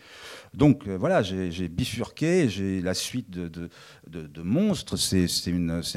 [0.55, 3.69] Donc euh, voilà, j'ai bifurqué, j'ai la suite de,
[4.07, 5.27] de, Monstres, c'est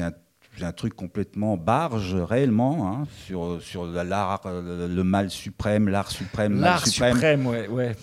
[0.02, 0.12] un
[0.62, 6.86] un truc complètement barge réellement hein, sur, sur l'art, le mal suprême, l'art suprême, l'art
[6.86, 7.14] suprême.
[7.14, 7.96] suprême ouais, ouais.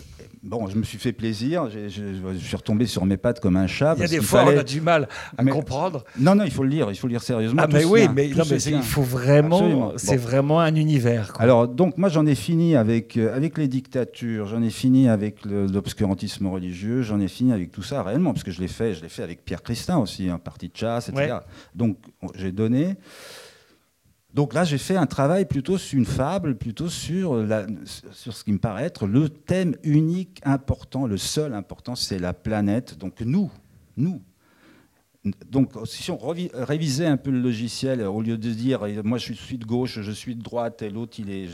[0.48, 1.90] Bon, je me suis fait plaisir, je,
[2.38, 3.96] suis retombé sur mes pattes comme un chat.
[3.98, 6.06] Il y a des fois, on a du mal à comprendre.
[6.18, 7.64] Non, non, il faut le lire, il faut le lire sérieusement.
[7.66, 11.34] Ah, mais oui, mais, il faut vraiment, c'est vraiment un univers.
[11.40, 15.46] Alors, donc, moi, j'en ai fini avec, euh, avec les dictatures, j'en ai fini avec
[15.46, 19.02] l'obscurantisme religieux, j'en ai fini avec tout ça réellement, parce que je l'ai fait, je
[19.02, 21.40] l'ai fait avec Pierre Christin aussi, un hein, parti de chasse, etc.
[21.76, 21.98] Donc,
[22.36, 22.96] j'ai donné.
[24.38, 27.66] Donc là, j'ai fait un travail plutôt sur une fable, plutôt sur, la,
[28.12, 32.34] sur ce qui me paraît être le thème unique important, le seul important, c'est la
[32.34, 33.00] planète.
[33.00, 33.50] Donc nous,
[33.98, 34.22] nous.
[35.50, 36.20] Donc si on
[36.54, 40.12] révisait un peu le logiciel, au lieu de dire moi je suis de gauche, je
[40.12, 41.50] suis de droite et l'autre il est,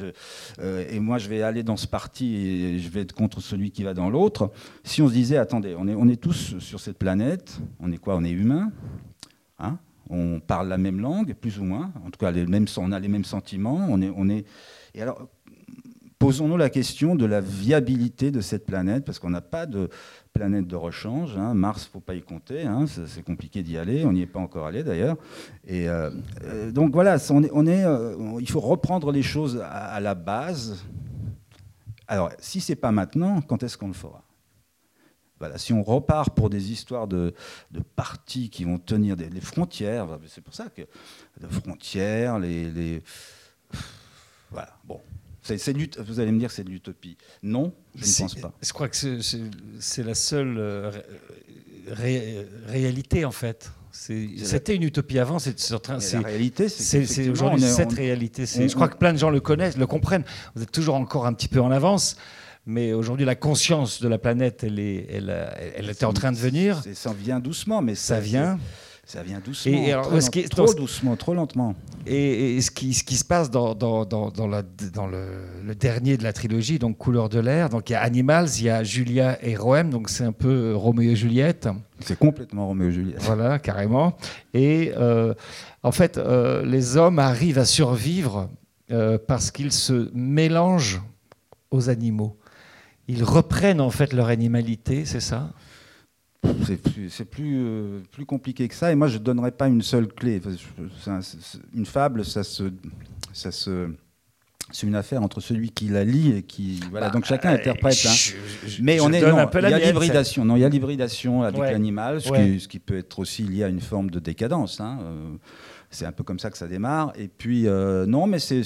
[0.59, 3.71] euh, et moi je vais aller dans ce parti et je vais être contre celui
[3.71, 4.51] qui va dans l'autre.
[4.83, 7.97] Si on se disait attendez, on est, on est tous sur cette planète, on est
[7.97, 8.73] quoi On est humain,
[9.57, 9.79] hein?
[10.09, 11.91] On parle la même langue, plus ou moins.
[12.05, 12.31] En tout cas,
[12.77, 13.87] on a les mêmes sentiments.
[13.89, 14.45] On est, on est...
[14.93, 15.27] Et alors,
[16.19, 19.89] posons-nous la question de la viabilité de cette planète, parce qu'on n'a pas de
[20.33, 21.37] planète de rechange.
[21.37, 21.53] Hein.
[21.53, 22.63] Mars, faut pas y compter.
[22.63, 22.85] Hein.
[22.87, 24.05] C'est compliqué d'y aller.
[24.05, 25.17] On n'y est pas encore allé d'ailleurs.
[25.65, 26.11] Et euh,
[26.43, 30.85] euh, donc voilà, on est, euh, il faut reprendre les choses à, à la base.
[32.07, 34.23] Alors, si c'est pas maintenant, quand est-ce qu'on le fera?
[35.57, 37.33] Si on repart pour des histoires de,
[37.95, 40.81] partis qui vont tenir des, les frontières, c'est pour ça que
[41.41, 43.01] les frontières, les,
[44.51, 45.01] voilà, bon.
[45.45, 47.17] vous allez me dire que c'est de l'utopie.
[47.41, 48.53] Non, je ne pense pas.
[48.61, 48.95] Je crois que
[49.79, 50.91] c'est la seule euh,
[52.67, 53.71] réalité, en fait.
[53.93, 58.45] C'était une utopie avant, c'est La réalité, c'est aujourd'hui cette réalité.
[58.45, 60.25] je crois que plein de gens le connaissent, le comprennent.
[60.55, 62.17] Vous êtes toujours encore un petit peu en avance.
[62.65, 65.33] Mais aujourd'hui, la conscience de la planète, elle, est, elle,
[65.75, 66.81] elle était en train de venir.
[66.93, 68.57] Ça vient doucement, mais ça, vient.
[69.05, 69.73] Ça vient doucement.
[69.73, 71.75] Et alors, trop, ce qui trop doucement, trop lentement.
[72.05, 76.15] Et, ce, qui, ce, qui, se passe dans, dans, dans, dans, la, dans le, dernier
[76.15, 78.81] de la trilogie, donc Couleur de l'air, donc il y a Animals, il y a
[78.81, 81.67] Julia et Roem, donc c'est un peu Roméo et Juliette.
[81.99, 83.21] C'est complètement Roméo et Juliette.
[83.21, 84.15] Voilà, carrément.
[84.53, 85.33] Et euh,
[85.83, 88.49] en fait, euh, les hommes arrivent à survivre
[88.91, 91.01] euh, parce qu'ils se mélangent
[91.71, 92.37] aux animaux
[93.07, 95.51] ils reprennent en fait leur animalité, c'est ça?
[96.65, 98.91] C'est plus, euh, plus, compliqué que ça.
[98.91, 100.41] Et moi, je ne donnerais pas une seule clé.
[101.73, 102.63] une fable, ça se,
[103.31, 103.89] ça se,
[104.71, 106.79] c'est une affaire entre celui qui la lit et qui.
[106.89, 108.05] Voilà, donc chacun bah, interprète.
[108.05, 108.69] Hein.
[108.81, 109.21] Mais on est.
[109.21, 110.45] Non, il y a l'hybridation.
[110.45, 113.63] Non, il y a l'hybridation avec l'animal, ce, qui, ce, qui, peut être aussi lié
[113.63, 114.81] à une forme de décadence.
[114.81, 114.99] Hein.
[115.03, 115.35] Euh,
[115.91, 117.13] c'est un peu comme ça que ça démarre.
[117.15, 118.63] Et puis, euh, non, mais c'est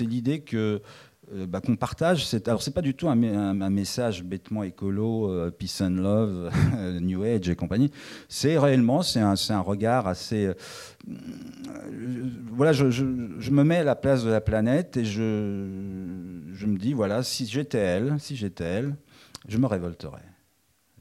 [0.00, 0.82] l'idée que
[1.32, 2.26] euh, bah, qu'on partage.
[2.46, 3.14] Alors, c'est pas du tout un,
[3.70, 6.50] message bêtement écolo, euh, peace and love,
[7.00, 7.90] New Age et compagnie.
[8.28, 10.46] C'est réellement, c'est un, regard assez.
[10.46, 10.54] Euh,
[12.52, 15.66] voilà, je, me mets à la place de la planète et je,
[16.52, 18.96] je me dis voilà, si j'étais elle, si j'étais elle,
[19.48, 20.24] je me révolterais.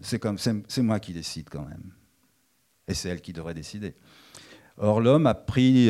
[0.02, 1.92] C'est comme, c'est moi qui décide quand même,
[2.88, 3.96] et c'est elle qui devrait décider.
[4.78, 5.90] Or, l'homme a pris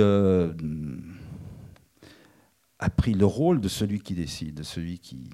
[2.79, 5.29] a pris le rôle de celui qui décide, de celui qui,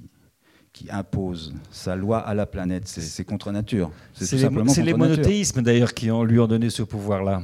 [0.73, 2.87] qui impose sa loi à la planète.
[2.87, 3.91] C'est contre nature.
[4.13, 4.49] C'est les,
[4.83, 7.41] les monothéismes d'ailleurs qui ont, lui ont donné ce pouvoir-là.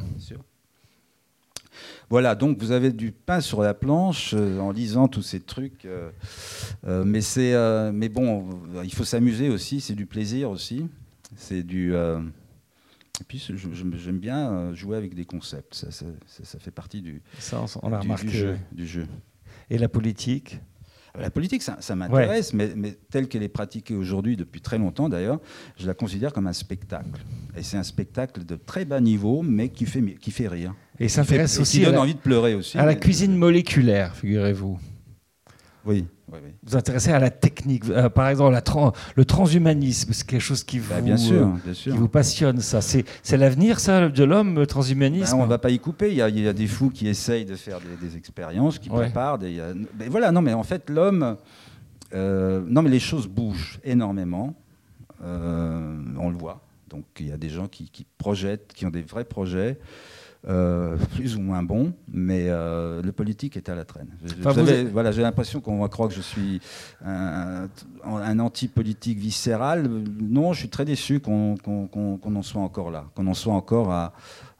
[2.09, 5.85] Voilà, donc vous avez du pain sur la planche euh, en lisant tous ces trucs.
[5.85, 6.09] euh,
[6.85, 7.53] euh, mais, c'est,
[7.93, 8.49] mais bon,
[8.83, 10.87] il faut s'amuser aussi, c'est du plaisir aussi.
[11.37, 11.93] C'est du.
[11.93, 13.41] et puis
[13.93, 15.73] j'aime bien jouer avec des concepts.
[15.75, 18.27] Ça, ça- ça- ça fait partie du, Ça, on l'a du- remarqué.
[18.27, 18.57] du jeu.
[18.73, 19.07] Du jeu.
[19.71, 20.59] Et la politique
[21.17, 25.09] La politique, ça, ça m'intéresse, mais, mais telle qu'elle est pratiquée aujourd'hui, depuis très longtemps
[25.09, 25.39] d'ailleurs,
[25.77, 27.21] je la considère comme un spectacle.
[27.57, 30.75] Et c'est un spectacle de très bas niveau, mais qui fait, qui fait rire.
[30.99, 32.77] Et Qui s'intéresse aussi qui donne la, envie de pleurer aussi.
[32.77, 34.77] à la cuisine moléculaire, figurez-vous.
[35.85, 36.49] Oui, oui, oui.
[36.63, 38.61] Vous vous intéressez à la technique, euh, par exemple la
[39.15, 41.91] le transhumanisme, c'est quelque chose qui vous, Bah, bien sûr, euh, bien sûr.
[41.93, 42.59] qui vous passionne.
[42.59, 43.03] Ça, c'est
[43.37, 45.31] l'avenir, ça, de l'homme, le transhumanisme?
[45.35, 46.09] Ben, on ne va pas y couper.
[46.09, 48.77] Il y, a, il y a des fous qui essayent de faire des, des expériences,
[48.77, 49.05] qui Ouais.
[49.05, 49.39] préparent.
[49.39, 51.35] Des, a- ben voilà, non, mais en fait, l'homme.
[52.13, 54.53] euh, non, mais les choses bougent énormément.
[55.23, 56.61] Euh, on le voit.
[56.89, 59.79] Donc, il y a des gens qui, qui projettent, qui ont des vrais projets.
[60.47, 64.07] Euh, plus ou moins bons, mais euh, le politique est à la traîne.
[64.43, 66.59] Enfin, Voilà, j'ai l'impression qu'on va croire que je suis
[67.05, 67.67] un,
[68.03, 69.87] un anti-politique viscéral.
[70.19, 74.13] Non, je suis très déçu qu'on en soit encore là, qu'on en soit encore à,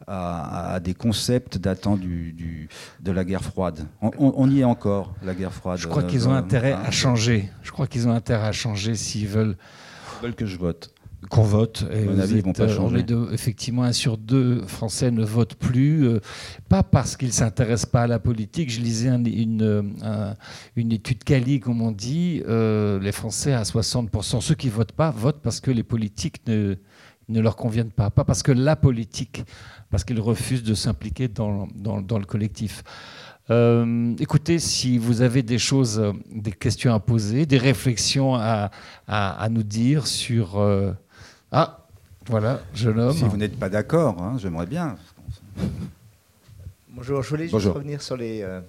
[0.08, 2.70] à- à des concepts datant du, du-
[3.00, 3.88] de la guerre froide.
[4.02, 5.80] On, on- on y est encore, la guerre froide.
[5.80, 7.50] Je crois Euh, qu'ils ont intérêt hein, à changer.
[7.64, 9.58] Je crois qu'ils ont intérêt à changer s'ils veulent
[10.20, 10.94] Ils veulent que je vote.
[11.30, 11.86] Qu'on vote.
[11.94, 12.96] Et mon ils vont pas euh, changer.
[12.96, 16.20] on est de- effectivement, un sur deux Français ne votent plus, euh,
[16.68, 18.72] pas parce qu'ils ne s'intéressent pas à la politique.
[18.72, 20.36] Je lisais un- une, euh, un-
[20.76, 24.94] une étude Cali, comme on dit, euh, les Français à 60%, ceux qui ne votent
[24.94, 26.76] pas, votent parce que les politiques ne,
[27.30, 29.44] ne leur conviennent pas, pas parce que la politique,
[29.90, 32.84] parce qu'ils refusent de s'impliquer dans, dans- dans le collectif.
[33.50, 36.02] Euh, écoutez, si vous avez des choses,
[36.34, 38.72] des questions à poser, des réflexions à,
[39.08, 40.60] à- à nous dire sur...
[41.52, 41.86] Ah,
[42.28, 43.14] voilà, jeune homme.
[43.16, 44.96] Si vous n'êêtes pas d'accord, hein, j'aimerais bien.
[46.90, 47.74] Bonjour, je voulais juste Bonjour.
[47.76, 48.62] revenir sur les, euh,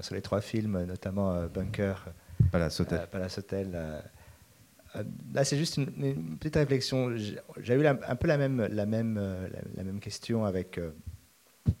[0.00, 2.04] sur les trois films, notamment euh, Bunker,
[2.52, 3.00] Palace Hotel.
[3.02, 3.70] euh, Palace Hotel.
[3.74, 4.00] euh,
[4.96, 5.02] euh,
[5.34, 7.16] là, c'est juste une, une petite réflexion.
[7.16, 10.90] J'ai eu la- un peu la même, la même, la, la même question avec, euh,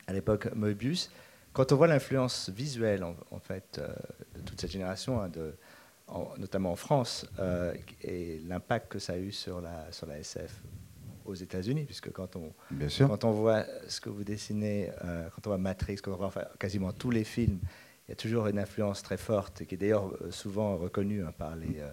[0.06, 1.10] à l'époque, Moebius.
[1.52, 3.88] Quand on voit l'influence visuelle, en, en fait, euh,
[4.36, 5.54] de toute cette génération, hein, de,
[6.08, 10.18] en- notamment en France, euh, et l'impact que ça a eu sur la, sur la
[10.18, 10.52] SF
[11.24, 13.06] aux États-Unis, puisque quand on, Bien sûr.
[13.08, 16.26] quand on voit ce que vous dessinez, euh, quand on voit Matrix, quand on voit
[16.28, 17.58] enfin, quasiment tous les films,
[18.06, 21.32] il y a toujours une influence très forte, qui est d'ailleurs euh, souvent reconnue hein,
[21.36, 21.80] par les.
[21.80, 21.88] euh,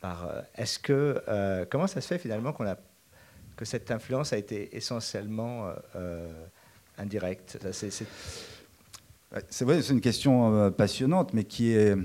[0.00, 1.20] par, est-ce que
[1.70, 2.76] comment ça se fait finalement qu'on a
[3.56, 5.72] que cette influence a été essentiellement
[6.98, 7.58] indirecte?
[7.72, 8.06] C'est- c'est-
[9.50, 11.96] C'est vrai, c'est une question passionnante, mais qui est.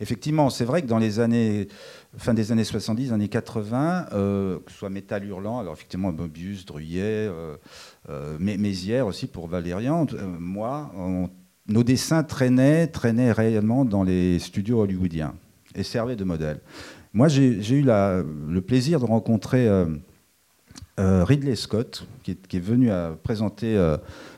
[0.00, 1.68] Effectivement, c'est vrai que dans les années.
[2.16, 6.66] Fin des années 70, années 80, euh, que ce soit Métal Hurlant, alors effectivement Mobius,
[6.66, 7.54] Druyet, euh,
[8.08, 10.90] euh, Mé- Mézières aussi pour Valérian, euh, moi,
[11.68, 15.34] nos dessins traînaient, traînaient réellement dans les studios hollywoodiens
[15.76, 16.58] et servaient de modèle.
[17.12, 19.68] Moi, j'ai eu le plaisir de rencontrer
[20.98, 23.78] Ridley Scott, qui est, venu à présenter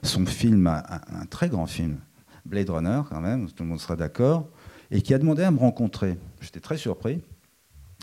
[0.03, 0.83] son film, un,
[1.21, 1.97] un très grand film,
[2.45, 4.47] Blade Runner, quand même, tout le monde sera d'accord,
[4.93, 6.17] et qui a demandé à me rencontrer.
[6.41, 7.21] J'étais très surpris.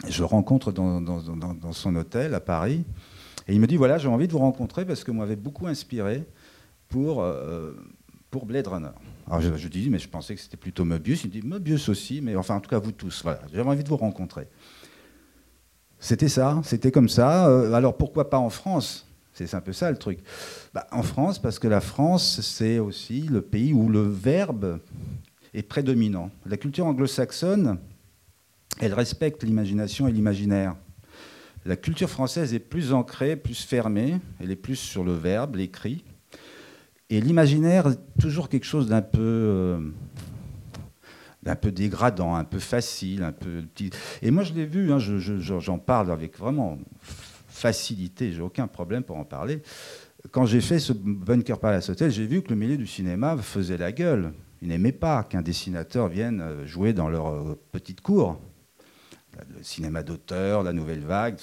[0.07, 2.83] Je le rencontre dans, son hôtel à Paris,
[3.47, 5.67] et il me dit voilà, j'ai envie de vous rencontrer parce que vous m'avez beaucoup
[5.67, 6.23] inspiré
[6.87, 7.73] pour, euh,
[8.31, 8.89] pour Blade Runner.
[9.27, 11.23] Alors je, je dis mais je pensais que c'était plutôt Mobius.
[11.23, 13.21] Il me dit Mobius aussi, mais enfin en tout cas vous tous.
[13.23, 14.47] Voilà, j'avais envie de vous rencontrer.
[15.99, 17.49] C'était ça, c'était comme ça.
[17.49, 19.05] Euh, alors pourquoi pas en France?
[19.33, 20.19] C'est un peu ça le truc.
[20.73, 24.79] Bah, en France, parce que la France, c'est aussi le pays où le verbe
[25.53, 26.31] est prédominant.
[26.45, 27.79] La culture anglo-saxonne,
[28.79, 30.75] elle respecte l'imagination et l'imaginaire.
[31.65, 36.03] La culture française est plus ancrée, plus fermée, elle est plus sur le verbe, l'écrit.
[37.09, 39.79] Et l'imaginaire toujours quelque chose d'un peu, euh,
[41.59, 43.89] peu dégradant, un peu facile, un peu petit.
[44.21, 46.77] Et moi, je l'ai vu, hein, je- je- je- j'en parle avec vraiment
[47.47, 49.61] facilité, j'ai aucun problème pour en parler.
[50.31, 53.77] Quand j'ai fait ce Bunker Palace Hotel, j'ai vu que le milieu du cinéma faisait
[53.77, 54.31] la gueule.
[54.61, 58.39] Ils n'aimaient pas qu'un dessinateur vienne euh, jouer dans leur euh, petite cour.
[59.55, 61.37] Le cinéma d'auteur, la nouvelle vague.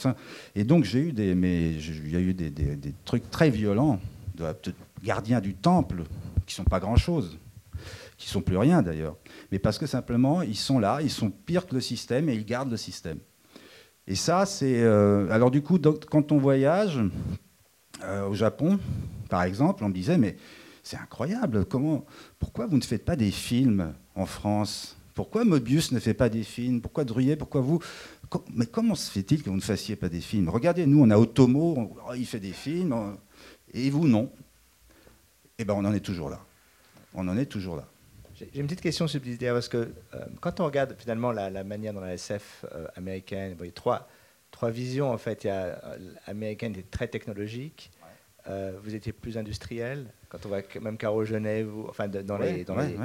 [0.55, 4.01] Et donc, j'ai eu des, mais il y a eu des, trucs très violents
[4.35, 6.03] de, de gardiens du temple
[6.45, 7.39] qui sont pas grand-chose,
[8.19, 9.17] qui sont plus rien d'ailleurs.
[9.51, 12.45] Mais parce que simplement, ils sont là, ils sont pires que le système et ils
[12.45, 13.19] gardent le système.
[14.07, 14.83] Et ça, c'est.
[14.83, 17.01] euh, alors, du coup, quand on voyage
[18.05, 18.79] euh, au Japon,
[19.29, 20.37] par exemple, on me disait, mais
[20.83, 22.05] c'est incroyable, comment,
[22.39, 24.97] pourquoi vous ne faites pas des films en France?
[25.15, 26.81] Pourquoi Mobius ne fait pas des films?
[26.81, 27.37] Pourquoi Druyer?
[27.37, 27.81] Pourquoi vous?
[28.55, 30.49] Mais comment se fait-il que vous ne fassiez pas des films?
[30.49, 33.17] Regardez, nous, on a Otomo, oh, il fait des films,
[33.73, 34.31] et vous, non.
[35.59, 36.41] Eh bien, on en est toujours là.
[37.15, 37.89] On en est toujours là.
[38.35, 42.01] J'ai une petite question subsidiaire parce que euh, quand on regarde finalement la, manière dont
[42.01, 44.09] la SF euh, américaine, y a trois,
[44.51, 45.45] trois visions en fait.
[45.45, 47.91] Il a l'américaine est très technologique,
[48.83, 50.07] vous étiez plus industriel.
[50.29, 52.97] Quand on voit même Caro Genève, enfin dans les, dans les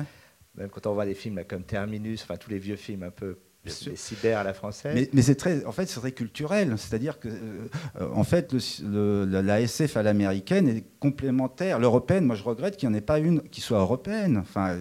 [0.55, 3.37] même quand on voit des films comme Terminus, enfin tous les vieux films un peu
[3.63, 5.09] les cyber à la française.
[5.13, 6.73] Mais, c'est très, en fait, c'est très culturel.
[6.77, 11.79] C'est-à-dire que, euh, en fait, le, la SF à l'américaine est complémentaire.
[11.79, 14.37] L'européenne, moi, je regrette qu'il n'y en ait pas une qui soit européenne.
[14.37, 14.77] Enfin,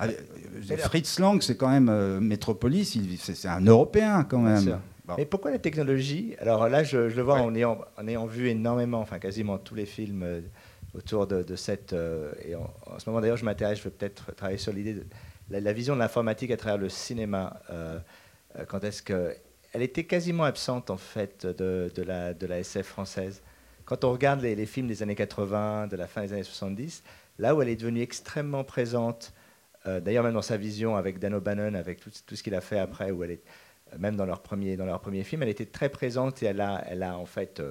[0.00, 2.96] euh, Fritz Lang, c'est quand même euh, Métropolis.
[3.18, 4.78] C'est un Européen quand même.
[5.18, 6.36] Mais pourquoi la technologie?
[6.38, 9.86] Alors là, je, le vois en, ayant, en ayant vu énormément, enfin quasiment tous les
[9.86, 10.42] films
[10.94, 11.92] autour de, cette.
[11.92, 15.04] Euh, et en, ce moment d'ailleurs, je m'intéresse, je veux peut-être travailler sur l'idée de
[15.50, 17.60] la, vision de l'informatique à travers le cinéma.
[17.70, 17.98] Euh,
[18.58, 19.34] euh, quand est-ce que.
[19.74, 23.42] Elle était quasiment absente en fait de, de, la, de la SF française.
[23.86, 27.02] Quand on regarde les, films des années 80, de la fin des années 70,
[27.38, 29.32] là où elle est devenue extrêmement présente,
[29.86, 32.78] d'ailleurs même dans sa vision avec Dan O'Bannon, avec tout, tout ce qu'il a fait
[32.78, 33.42] après, où elle est,
[33.98, 36.84] même dans leur premier, dans leur premier film, elle était très présente et elle a,
[36.88, 37.62] elle a en fait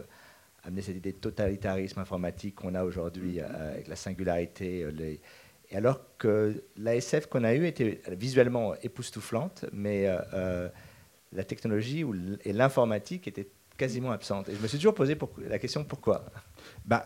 [0.63, 4.83] amener cette idée de totalitarisme informatique qu'on a aujourd'hui euh, avec la singularité.
[4.83, 5.19] Euh, les...
[5.69, 10.03] Et alors que l'ASF qu'on a eue était visuellement époustouflante, mais
[10.33, 10.67] euh,
[11.31, 12.05] la technologie
[12.43, 13.47] et l'informatique étaient
[13.77, 14.49] quasiment absentes.
[14.49, 15.17] Et je me suis toujours posé
[15.47, 16.25] la question pourquoi?
[16.85, 17.05] Bah,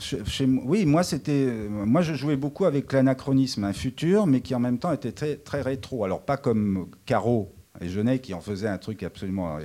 [0.00, 4.58] chez, oui, moi c'était, moi je jouais beaucoup avec l'anachronisme, un futur, mais qui en
[4.58, 6.02] même temps était très, très rétro.
[6.02, 9.58] Alors pas comme Caro et Genet qui en faisait un truc absolument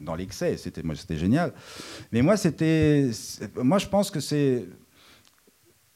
[0.00, 0.56] dans, l'excès.
[0.56, 1.52] C'était c'était génial.
[2.12, 3.10] Mais moi, c'était,
[3.56, 4.64] moi, je pense que c'est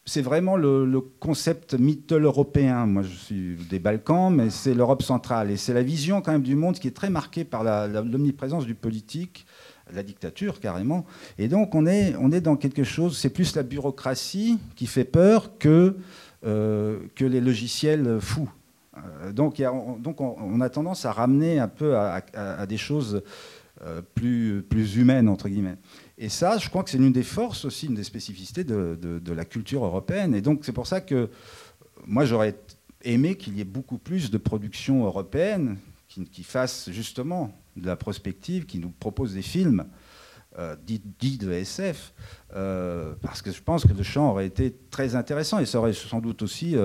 [0.06, 2.86] c'est vraiment le, concept middle européen.
[2.86, 5.50] Moi, je suis des Balkans, mais c'est l'Europe centrale.
[5.50, 8.74] Et c'est la vision quand même du monde qui est très marquée par l'omniprésence du
[8.74, 9.46] politique,
[9.92, 11.06] la dictature carrément.
[11.38, 15.04] Et donc, on est, on est dans quelque chose, c'est plus la bureaucratie qui fait
[15.04, 15.96] peur que,
[16.44, 18.50] euh, que les logiciels fous.
[18.96, 23.22] Euh, donc, on, a tendance à ramener un peu à, des choses
[23.82, 25.76] euh, plus, plus humaines, entre guillemets.
[26.18, 29.32] Et ça, je crois que c'est l'une des forces aussi, une des spécificités de, de,
[29.32, 30.34] la culture européenne.
[30.34, 31.30] Et donc, c'est pour ça que
[32.06, 32.54] moi, j'aurais
[33.02, 35.76] aimé qu'il y ait beaucoup plus de productions européennes
[36.08, 39.84] qui, qui, fassent justement de la prospective, qui nous proposent des films
[40.58, 42.14] euh, dits, de SF,
[43.22, 46.20] parce que je pense que le champ aurait été très intéressant et ça aurait sans
[46.20, 46.76] doute aussi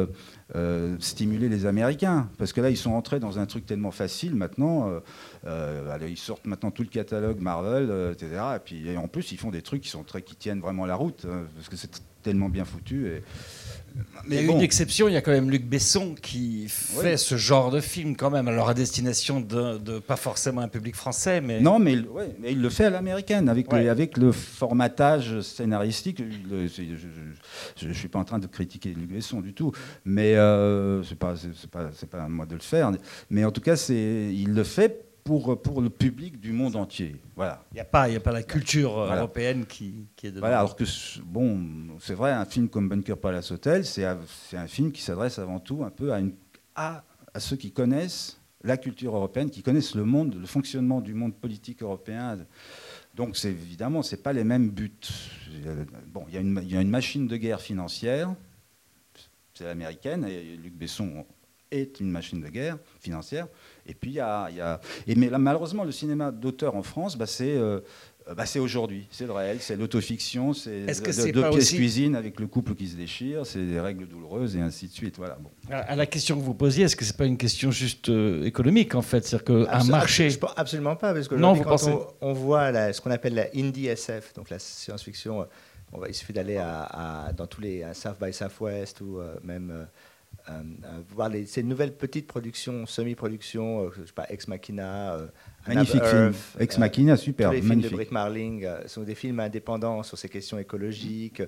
[0.55, 2.27] euh, stimuler les Américains.
[2.39, 4.89] Parce que là, ils sont entrés dans un truc tellement facile maintenant.
[4.89, 4.99] Euh,
[5.45, 8.41] euh, ils sortent maintenant tout le catalogue Marvel, etc.
[8.55, 10.95] Et puis en plus, ils font des trucs qui, sont très, qui tiennent vraiment la
[10.95, 11.27] route.
[11.29, 13.07] Hein, parce que c'est tellement bien foutu.
[13.07, 13.23] Et,
[14.27, 17.17] mais il y a une exception, il y a quand même Luc Besson qui fait
[17.17, 21.41] ce genre de film quand même, alors à destination de, pas forcément un public français,
[21.41, 21.59] mais...
[21.59, 21.95] Non, mais,
[22.39, 26.21] mais il le fait à l'américaine, avec, le, avec le formatage scénaristique.
[26.21, 29.71] je ne suis pas en train de critiquer Luc Besson du tout,
[30.05, 31.35] mais euh, ce n'est pas,
[31.71, 32.91] pas, pas à moi de le faire.
[33.29, 37.15] Mais en tout cas, il le fait pour, pour le public du monde entier.
[37.35, 37.63] Voilà.
[37.71, 40.41] Il n'y a, pas, a pas la culture euh, européenne qui, qui, est dedans.
[40.41, 40.83] Voilà, alors que,
[41.23, 45.59] bon, c'est vrai, un film comme Bunker Palace Hotel, c'est un film qui s'adresse avant
[45.59, 46.33] tout un peu à, une,
[46.75, 51.13] à, à, ceux qui connaissent la culture européenne, qui connaissent le monde, le fonctionnement du
[51.13, 52.37] monde politique européen.
[53.15, 54.91] Donc, c'est évidemment, ce pas les mêmes buts.
[56.07, 58.33] Bon, il y, a une, il y a une machine de guerre financière,
[59.53, 61.25] c'est l'américaine, et Luc Besson
[61.71, 63.47] est une machine de guerre financière.
[63.87, 64.49] Et puis, il y a.
[64.49, 67.55] Y a et mais là, malheureusement, le cinéma d'auteur en France, bah, c'est.
[67.57, 67.79] Euh,
[68.35, 72.45] bah, c'est aujourd'hui, c'est le réel, c'est l'autofiction, c'est de, deux pièces cuisine avec le
[72.45, 75.17] couple qui se déchire, c'est des règles douloureuses et ainsi de suite.
[75.17, 75.39] Voilà.
[75.41, 75.49] Bon.
[75.71, 78.93] À la question que vous posiez, est-ce que c'est pas une question juste euh, économique
[78.93, 81.91] en fait, c'est-à-dire qu'un marché je, Absolument pas, parce que non, vous quand pensez...
[82.21, 85.47] on, voit la, ce qu'on appelle la indie SF, donc la science-fiction,
[85.91, 89.73] on va, il suffit d'aller à, dans tous les South by Southwest ou même euh,
[89.73, 89.85] euh,
[91.09, 95.17] voir les, ces nouvelles petites productions, semi-productions, euh, je sais pas, Ex Machina,
[95.67, 97.81] magnifique film, Ex Machina, super, les magnifique.
[97.81, 101.41] films de Brick Marling sont des films indépendants sur ces questions écologiques.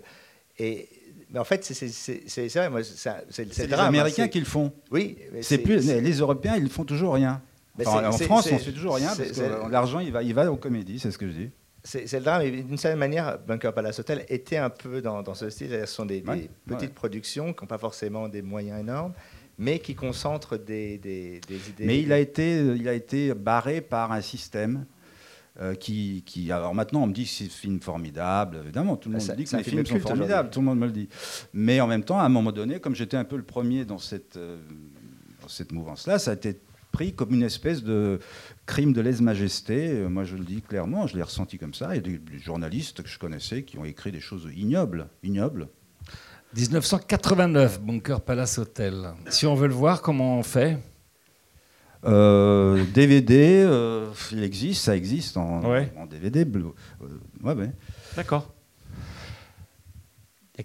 [0.60, 0.90] Et
[1.32, 4.74] mais en fait, c'est vrai, moi, c'est les hein, Américains qui le font.
[4.92, 5.18] Oui.
[5.42, 7.42] C'est plus les Européens, ils ne font toujours rien.
[7.86, 10.58] en France, on ne fait toujours rien parce que l'argent, il va, il va aux
[10.58, 11.50] comédies, c'est ce que je dis.
[11.84, 12.44] C'est le drame.
[12.44, 15.72] d'une certaine manière, Bunker Palace Hotel était un peu dans, ce style.
[15.72, 16.24] Ce sont des,
[16.66, 19.14] petites productions qui n'ont pas forcément des moyens énormes,
[19.58, 21.42] mais qui concentrent des, idées.
[21.80, 24.86] Mais il a été, il a été barré par un système.
[25.60, 29.10] Euh, qui, qui, alors maintenant on me dit que c'est un film formidable, évidemment tout
[29.10, 31.10] le monde dit que les films sont formidables, tout le monde me le dit.
[31.54, 33.98] Mais en même temps, à un moment donné, comme j'étais un peu le premier dans
[33.98, 34.62] cette, euh,
[35.50, 36.58] cette mouvance-là, ça a été
[36.92, 38.20] pris comme une espèce de
[38.66, 39.90] crime de lèse-majesté.
[39.92, 41.90] Euh, Moi, je le dis clairement, je l'ai ressenti comme ça.
[41.92, 45.08] Il y a des, des journalistes que je connaissais qui ont écrit des choses ignobles,
[45.24, 45.68] ignobles.
[46.56, 49.14] 1989, Bunker Palace Hotel.
[49.30, 50.78] Si on veut le voir, comment on fait?
[52.04, 55.94] Euh, DVD, euh, il existe, ça existe en, Ouais.
[55.98, 56.42] en DVD.
[56.44, 56.64] Euh,
[57.44, 57.72] ouais, ouais.
[58.16, 58.52] D'accord.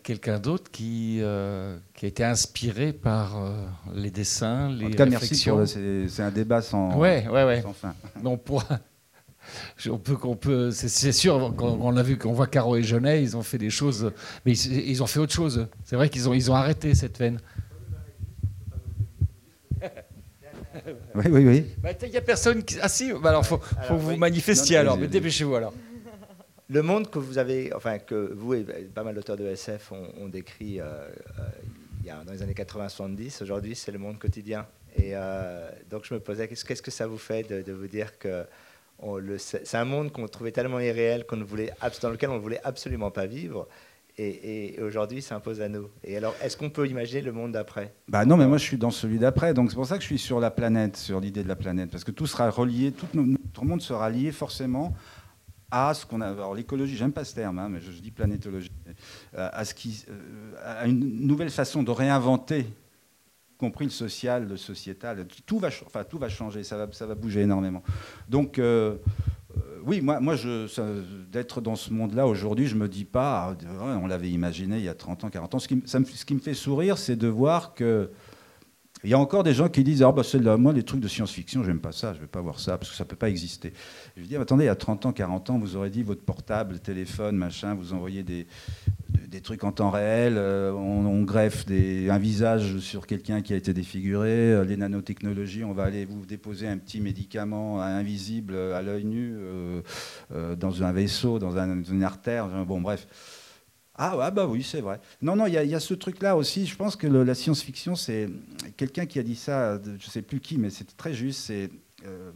[0.02, 4.96] Quelqu'un d'autre qui, euh, qui a été inspiré par euh, les dessins, les En tout
[4.96, 5.56] cas, merci réflexions.
[5.58, 7.62] pour c'est c'est un débat sans, Ouais, ouais, ouais.
[7.62, 7.94] sans fin.
[8.24, 8.80] On pourra.
[9.76, 12.76] je- On peut, qu'on peut, c'est, c'est sûr, quand on a vu, qu'on voit Caro
[12.76, 14.12] et Jeunet, ils ont fait des choses,
[14.44, 15.68] mais ils, ils ont fait autre chose.
[15.84, 17.38] C'est vrai qu'ils ont, ils ont arrêté cette veine.
[21.14, 21.66] Oui, oui, oui.
[21.82, 22.76] Bah, Il n'y a personne qui.
[22.82, 23.58] Ah si, bah alors faut,
[23.88, 24.18] faut vous oui.
[24.18, 25.72] manifestiez Non, alors, mais dépêchez-vous alors.
[26.68, 30.28] Le monde que vous avez, enfin que vous et pas mal d'auteurs de SF ont,
[30.28, 30.84] décrit euh,
[31.38, 31.42] euh,
[32.04, 34.66] y a, dans les années 80-70, aujourd'hui c'est le monde quotidien.
[34.96, 38.44] Et euh, donc je me posais, qu'est-ce que ça vous fait de, vous dire que
[39.38, 41.70] c'est un monde qu'on trouvait tellement irréel qu'on voulait,
[42.02, 43.68] dans lequel on ne voulait absolument pas vivre,
[44.18, 45.90] et, et aujourd'hui s'impose à nous.
[46.02, 47.92] Et alors, est-ce qu'on peut imaginer le monde d'après?
[48.08, 50.06] Bah non, mais moi je suis dans celui d'après, donc c'est pour ça que je
[50.06, 53.06] suis sur la planète, sur l'idée de la planète, parce que tout sera relié, tout
[53.12, 54.94] no- notre monde sera lié forcément
[55.70, 56.28] à ce qu'on a.
[56.28, 58.70] Alors l'écologie, j'aime pas ce terme, hein, mais je, dis planétologie,
[59.36, 65.26] euh, euh, à une nouvelle façon de réinventer, y compris le social, le sociétal.
[65.46, 67.82] Tout va, enfin tout va changer, ça va, ça va bouger énormément.
[68.28, 68.96] Donc euh,
[69.84, 70.36] oui, moi, moi
[71.30, 74.88] d'être dans ce monde-là aujourd'hui, je me dis pas, ah, on l'avait imaginé il y
[74.88, 75.58] a 30 ans, 40 ans.
[75.58, 78.10] Ce qui, ce qui me fait sourire, c'est de voir que
[79.06, 81.06] il y a encore des gens qui disent ah bah c'est moi les trucs de
[81.06, 83.72] science-fiction j'aime pas ça je vais pas voir ça parce que ça peut pas exister.
[84.16, 86.80] Je dis attendez il y a 30 ans 40 ans vous aurez dit votre portable
[86.80, 88.48] téléphone machin vous envoyez des,
[89.28, 93.56] des, trucs en temps réel euh, on, greffe des, un visage sur quelqu'un qui a
[93.56, 98.82] été défiguré euh, les nanotechnologies on va aller vous déposer un petit médicament invisible à
[98.82, 103.06] l'œil nu euh, dans un vaisseau dans une artère bon bref
[103.98, 105.00] ah ouais, bah oui, c'est vrai.
[105.22, 106.66] Non, non, il y, a- ce truc-là aussi.
[106.66, 108.28] Je pense que la science-fiction, c'est
[108.76, 111.40] quelqu'un qui a dit ça, de- je sais plus qui, mais c'était très juste.
[111.46, 111.70] C'est
[112.04, 112.30] euh,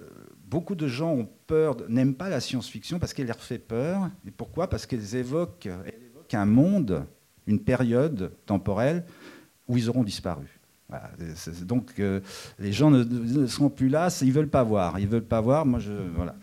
[0.00, 0.04] euh,
[0.46, 4.08] beaucoup de gens ont peur, n'aiment pas la science-fiction parce qu'elle leur fait peur.
[4.26, 4.68] Et pourquoi?
[4.68, 7.04] Parce qu'elles évoquent, évoquent un monde,
[7.46, 9.04] une période temporelle
[9.68, 10.46] où ils auront disparu.
[11.34, 12.20] C'est- Donc euh,
[12.60, 15.00] les gens ne, ne seront plus là, c'est- ils veulent pas voir.
[15.00, 15.66] Ils veulent pas voir.
[15.66, 16.36] Moi, je voilà.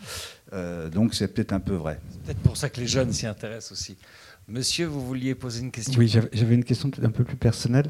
[0.51, 1.99] Euh, donc c'est peut-être un peu vrai.
[2.25, 3.95] Peut-être pour ça que les jeunes s'y intéressent aussi.
[4.49, 7.89] Monsieur, vous vouliez poser une question Oui, j'avais une question un peu plus personnelle.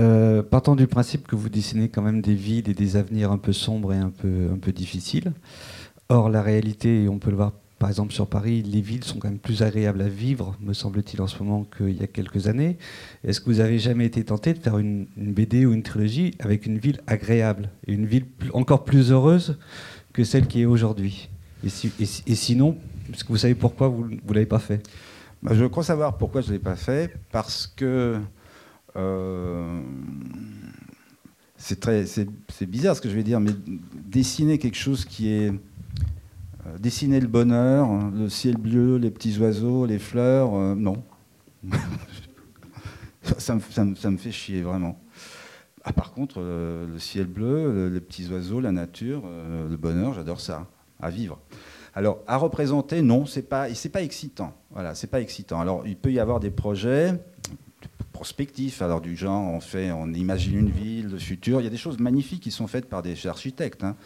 [0.00, 3.38] Euh, partant du principe que vous dessinez quand même des villes et des avenirs un
[3.38, 5.32] peu sombres et un peu, difficiles.
[6.08, 9.20] Or, la réalité, et on peut le voir par exemple sur Paris, les villes sont
[9.20, 12.48] quand même plus agréables à vivre, me semble-t-il, en ce moment qu'il y a quelques
[12.48, 12.76] années.
[13.22, 16.66] Est-ce que vous avez jamais été tenté de faire une, BD ou une trilogie avec
[16.66, 19.58] une ville agréable et une ville encore plus heureuse
[20.12, 21.28] que celle qui est aujourd'hui?
[21.62, 22.76] Et, et si- et sinon,
[23.12, 24.82] est-ce que vous savez pourquoi vous ne l'avez pas fait?
[25.50, 28.20] Je crois savoir pourquoi je ne l'ai pas fait, parce que
[28.96, 29.80] euh,
[31.56, 32.26] c'est très, c'est,
[32.66, 33.52] bizarre ce que je vais dire, mais
[33.94, 35.50] dessiner quelque chose qui est
[36.66, 41.02] euh, dessiner le bonheur, le ciel bleu, les petits oiseaux, les fleurs, euh, non.
[43.38, 45.00] ça, me, ça me- ça me fait chier vraiment.
[45.84, 50.40] Ah, par contre, le ciel bleu, le- les petits oiseaux, la nature, le bonheur, j'adore
[50.40, 50.66] ça,
[51.00, 51.40] à vivre.
[51.98, 54.52] Alors, à représenter, non, c'est pas, pas excitant.
[54.70, 55.60] Voilà, pas excitant.
[55.60, 57.12] Alors, il peut y avoir des projets
[58.12, 61.60] prospectifs, alors du genre, on fait, on imagine une ville, le futur.
[61.60, 63.82] Il y a des choses magnifiques qui sont faites par des architectes.
[63.82, 63.96] hein.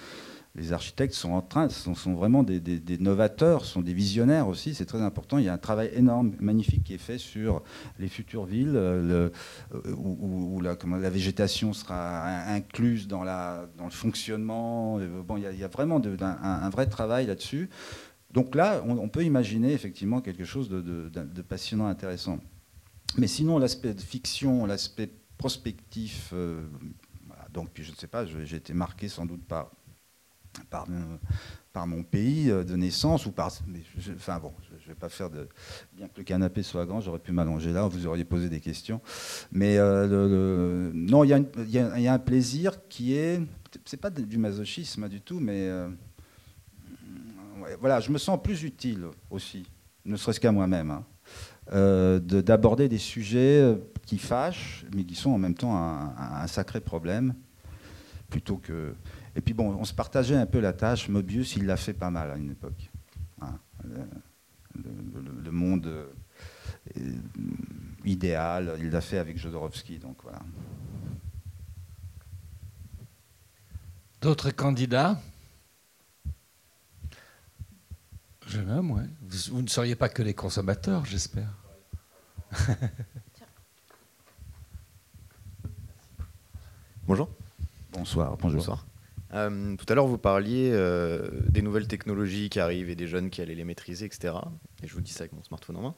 [0.55, 4.74] Les architectes sont en train, sont, vraiment des, novateurs, sont des visionnaires aussi.
[4.74, 5.39] C'est très important.
[5.39, 7.62] Il y a un travail énorme, magnifique qui est fait sur
[7.99, 9.31] les futures villes, euh,
[9.74, 10.74] euh, où, la,
[11.09, 14.99] végétation sera in- incluse dans, le fonctionnement.
[14.99, 17.70] Euh, Bon, il y a, vraiment un, vrai travail là-dessus.
[18.31, 22.39] Donc là, on, peut imaginer effectivement quelque chose de, passionnant, intéressant.
[23.16, 26.35] Mais sinon, l'aspect de fiction, l'aspect prospectif,
[27.53, 29.70] donc je ne sais pas, j'ai été marqué sans doute par,
[30.70, 30.87] par,
[31.87, 33.51] mon- pays euh, de naissance ou par.
[33.66, 33.81] mais
[34.15, 35.49] enfin bon, je ne vais pas faire de.
[35.95, 39.01] Bien que le canapé soit grand, j'aurais pu m'allonger là, vous auriez posé des questions.
[39.51, 43.41] Mais euh, non, il y, a un plaisir qui est.
[43.85, 45.69] C'est pas du masochisme du tout, mais.
[45.69, 45.89] euh,
[47.81, 49.65] voilà, je me sens plus utile aussi,
[50.05, 50.91] ne serait-ce qu'à moi-même.
[50.91, 51.05] hein
[51.70, 57.35] de- d'aborder des sujets qui fâchent, mais qui sont en même temps un sacré problème,
[58.29, 58.95] plutôt que.
[59.35, 61.09] Et puis bon, on se partageait un peu la tâche.
[61.09, 62.91] Mobius, il l'a fait pas mal à une époque.
[63.41, 63.97] Hein, le,
[64.85, 67.13] le- le- le monde euh,
[68.05, 70.41] idéal, il l'a fait avec Jodorowsky, donc voilà.
[74.21, 75.21] D'autres candidats?
[78.47, 79.07] Jeune homme, ouais.
[79.23, 81.49] Vous, vous ne seriez pas que les consommateurs, j'espère.
[87.07, 87.29] Bonjour.
[87.93, 88.37] Bonsoir.
[88.37, 88.85] Bonjour.
[89.35, 93.31] Euh, tout à l'heure, vous parliez euh, des nouvelles technologies qui arrivent et des jeunes
[93.31, 94.35] qui allaient les maîtriser, etc.
[94.83, 95.95] Et je vous dis ça avec mon smartphone en main.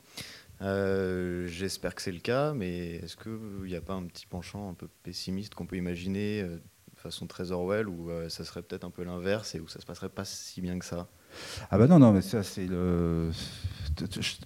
[0.63, 4.71] Euh, J'espère que c'est le cas, mais est-ce qu'il n'y a pas un petit penchant
[4.71, 6.61] un peu pessimiste qu'on peut imaginer de
[7.01, 10.09] façon très Orwell, où ça serait peut-être un peu l'inverse et où ça se passerait
[10.09, 11.09] pas si bien que ça?
[11.71, 13.31] Ah ben non, non, mais ça c'est le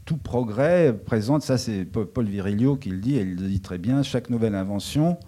[0.06, 1.42] tout progrès présente.
[1.42, 3.16] Ça c'est Paul Virilio qui le dit.
[3.16, 4.02] Et il le dit très bien.
[4.02, 5.18] Chaque nouvelle invention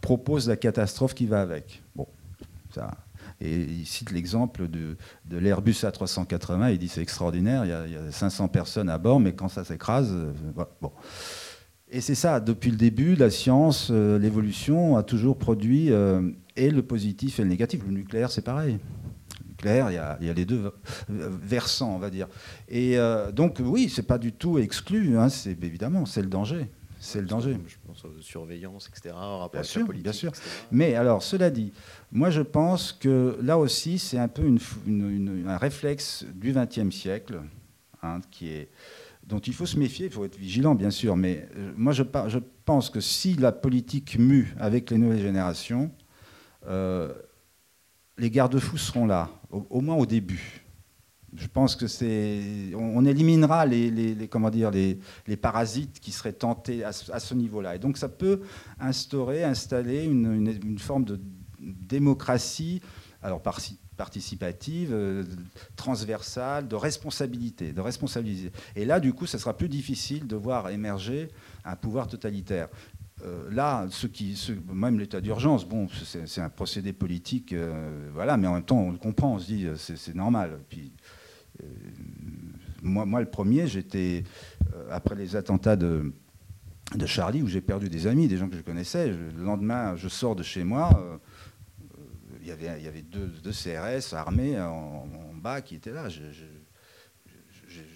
[0.00, 1.82] propose la catastrophe qui va avec.
[1.96, 2.06] Bon,
[3.40, 4.96] Et il cite l'exemple de,
[5.26, 6.72] de l'Airbus A380.
[6.72, 7.64] Il dit c'est extraordinaire.
[7.64, 10.32] Il y, a, il y, a, 500 personnes à bord, mais quand ça s'écrase, euh,
[10.80, 10.92] bon.
[11.90, 16.70] Et c'est ça, depuis le début, la science, euh, l'évolution a toujours produit euh, et
[16.70, 17.82] le positif et le négatif.
[17.86, 18.78] Le nucléaire, c'est pareil.
[19.40, 20.70] Le nucléaire, il y, a, il y, a, les deux
[21.08, 22.28] versants, on va dire.
[22.68, 22.98] Et
[23.32, 25.18] donc, oui, c'est pas du tout exclu.
[25.18, 25.28] Hein,
[25.62, 26.68] évidemment, c'est le danger.
[27.00, 27.56] C'est le danger.
[27.66, 29.14] Je pense aux surveillances, etc.
[29.14, 30.30] Rapport bien sûr, politique, bien sûr.
[30.30, 30.42] etc.
[30.72, 31.72] Mais alors, cela dit,
[32.12, 36.52] moi je pense que là aussi, c'est un peu une, une, une, un réflexe du
[36.52, 37.40] XXe siècle
[38.02, 38.70] hein, qui est
[39.26, 41.46] dont il faut se méfier, il faut être vigilant bien sûr, mais
[41.76, 45.90] moi je, je pense que si la politique mue avec les nouvelles générations,
[46.66, 47.12] euh,
[48.16, 50.62] les garde-fous seront là, au, au, moins au début.
[51.34, 54.98] Je pense que c'est, on, éliminera les, comment dire, les,
[55.36, 57.76] parasites qui seraient tentés à, ce niveau-là.
[57.76, 58.40] Et donc ça peut
[58.80, 61.20] instaurer, installer une, forme de
[61.60, 62.80] démocratie,
[63.22, 63.60] alors par
[63.98, 65.24] participative, euh,
[65.76, 68.52] transversale, de responsabilité, de responsabiliser.
[68.76, 71.28] Et là, du coup, ça sera plus difficile de voir émerger
[71.64, 72.68] un pouvoir totalitaire.
[73.24, 74.38] Euh, là, ce qui,
[74.72, 78.92] même l'état d'urgence, bon, c'est un procédé politique, euh, voilà, mais en même temps, on
[78.92, 80.60] le comprend, on se dit, c'est normal.
[80.68, 80.92] Puis,
[82.82, 84.24] moi, moi, le premier, j'étais
[84.90, 86.12] après les attentats de,
[87.06, 89.08] Charlie, où j'ai perdu des amis, des gens que je connaissais.
[89.08, 91.18] Le lendemain, je sors de chez moi
[92.48, 96.08] il y avait, il y avait deux, CRS armés en, bas qui étaient là.
[96.08, 96.22] Je,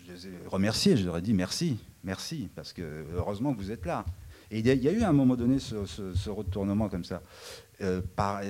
[0.09, 3.87] les ai remerciés, je leur ai dit merci, merci, parce que heureusement que vous êtes
[3.87, 4.05] là.
[4.51, 7.23] Et il y a, eu à un moment donné ce, retournement comme ça.
[7.81, 8.03] Euh,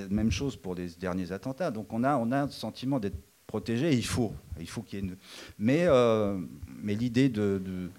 [0.09, 1.71] même chose pour les derniers attentats.
[1.71, 3.17] Donc on a, on a un sentiment d'être
[3.67, 4.33] il faut.
[4.59, 5.17] Il faut qu'il y ait une...
[5.59, 6.39] Mais, euh,
[6.81, 7.89] mais l'idée de, de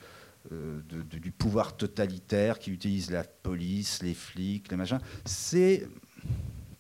[1.19, 5.89] du pouvoir totalitaire qui utilise la police, les flics, les machins, c'est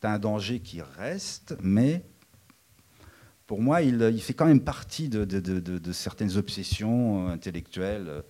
[0.02, 2.02] un danger qui reste, mais
[3.46, 8.22] pour moi, il, fait quand même partie de, certaines obsessions intellectuelles.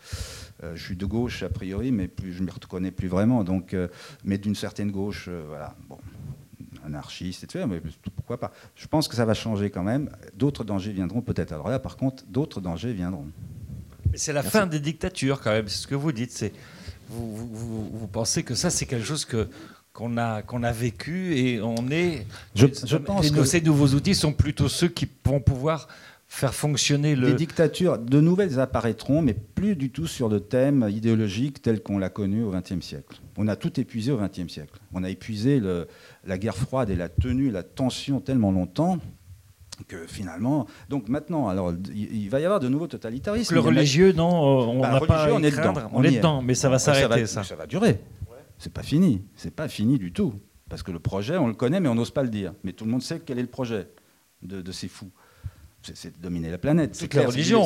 [0.62, 3.44] Euh, je suis de gauche a priori, mais je ne me reconnais plus vraiment.
[3.44, 3.86] Donc, euh,
[4.24, 5.98] mais d'une certaine gauche, euh, voilà, bon,
[6.84, 7.64] anarchiste, etc.
[7.68, 7.80] Mais
[8.14, 10.10] pourquoi pas Je pense que ça va changer quand même.
[10.36, 11.52] D'autres dangers viendront peut-être.
[11.52, 13.26] Alors là, par contre, d'autres dangers viendront.
[14.14, 14.58] C'est la Merci.
[14.58, 15.68] fin des dictatures quand même.
[15.68, 16.30] C'est ce que vous dites.
[16.30, 16.52] C'est
[17.08, 19.48] vous, vous, vous, vous pensez que ça, c'est quelque chose que
[19.92, 22.26] qu'on a, qu'on a vécu et on est.
[22.54, 25.86] Je, je pense que ces nouveaux outils sont plutôt ceux qui vont pouvoir
[26.34, 27.28] faire fonctionner le.
[27.28, 31.98] Les dictatures, de nouvelles apparaîtront, mais plus du tout sur le thème idéologique tel qu'on
[31.98, 33.20] l'a connu au XXe siècle.
[33.36, 34.78] On a tout épuisé au XXe siècle.
[34.92, 35.86] On a épuisé le,
[36.24, 38.98] la guerre froide et la tenue, la tension tellement longtemps
[39.88, 43.54] que finalement, donc maintenant, alors il, va y avoir de nouveaux totalitarismes.
[43.54, 46.54] Le religieux, non, on bah, n'a pas on est dedans, on, on est dedans, mais
[46.54, 47.26] ça va s'arrêter.
[47.26, 47.98] Ça, ça va durer
[48.58, 49.22] c'est pas fini.
[49.36, 50.34] C'est pas fini du tout.
[50.68, 52.54] Parce que le projet, on le connaît, mais on n'ose pas le dire.
[52.62, 53.88] Mais tout le monde sait quel est le projet
[54.42, 55.10] de, de ces fous.
[55.94, 56.96] C'est de dominer la planète.
[56.98, 57.62] Toutes les religions.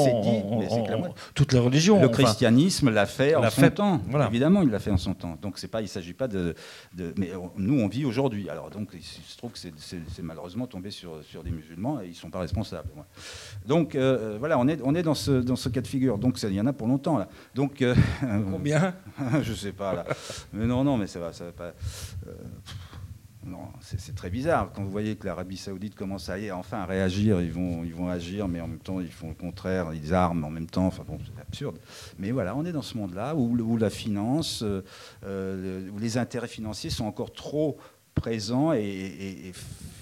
[1.34, 2.00] Toutes les religions.
[2.00, 4.00] Le christianisme l'a fait en son temps.
[4.08, 4.26] Voilà.
[4.26, 5.38] Évidemment, il l'a fait en son temps.
[5.40, 6.54] Donc, c'est pas, il ne s'agit pas de,
[6.94, 8.48] de, Mais nous, on vit aujourd'hui.
[8.48, 12.10] Alors, donc, il se trouve que c'est malheureusement tombé sur, sur des musulmans et ils
[12.10, 12.88] ne sont pas responsables.
[12.96, 13.02] Ouais.
[13.66, 16.18] Donc, euh, voilà, on est, on est dans, ce, dans ce cas de figure.
[16.18, 17.18] Donc, il y en a pour longtemps.
[17.18, 17.28] Là.
[17.54, 17.94] Donc, euh,
[18.50, 18.94] Combien?
[19.42, 19.94] Je ne sais pas.
[19.94, 20.04] Là.
[20.52, 21.72] Mais non, non, mais ça va, ça va pas.
[22.26, 22.32] Euh,
[23.81, 24.73] c'est très bizarre.
[24.73, 28.09] Quand vous voyez que l'Arabie Saoudite commence à enfin à réagir, ils vont, ils vont
[28.09, 30.86] agir, mais en même temps, ils font le contraire, ils arment en même temps.
[30.86, 31.78] Enfin bon, c'est absurde.
[32.19, 36.90] Mais voilà, on est dans ce monde-là où, la finance, euh, où les intérêts financiers
[36.90, 37.78] sont encore trop
[38.15, 39.52] présents et,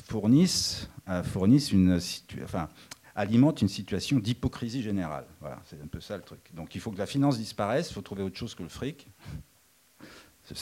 [0.09, 2.01] fournissent, euh, fournissent une
[2.43, 2.69] enfin,
[3.15, 5.27] alimente une situation d'hypocrisie générale.
[5.41, 6.41] Voilà, c'est un peu ça le truc.
[6.55, 9.09] Donc il faut que la finance disparaisse, il faut trouver autre chose que le fric.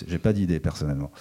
[0.06, 1.12] J'ai pas d'idée personnellement.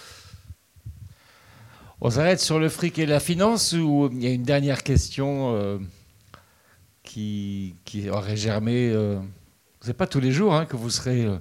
[2.06, 5.56] On s'arrête sur le fric et la finance ou il y a une dernière question
[5.56, 5.78] euh,
[7.02, 9.22] qui, qui, aurait germé euh,
[9.80, 11.38] Ce n'est pas tous les jours hein, que vous serez euh,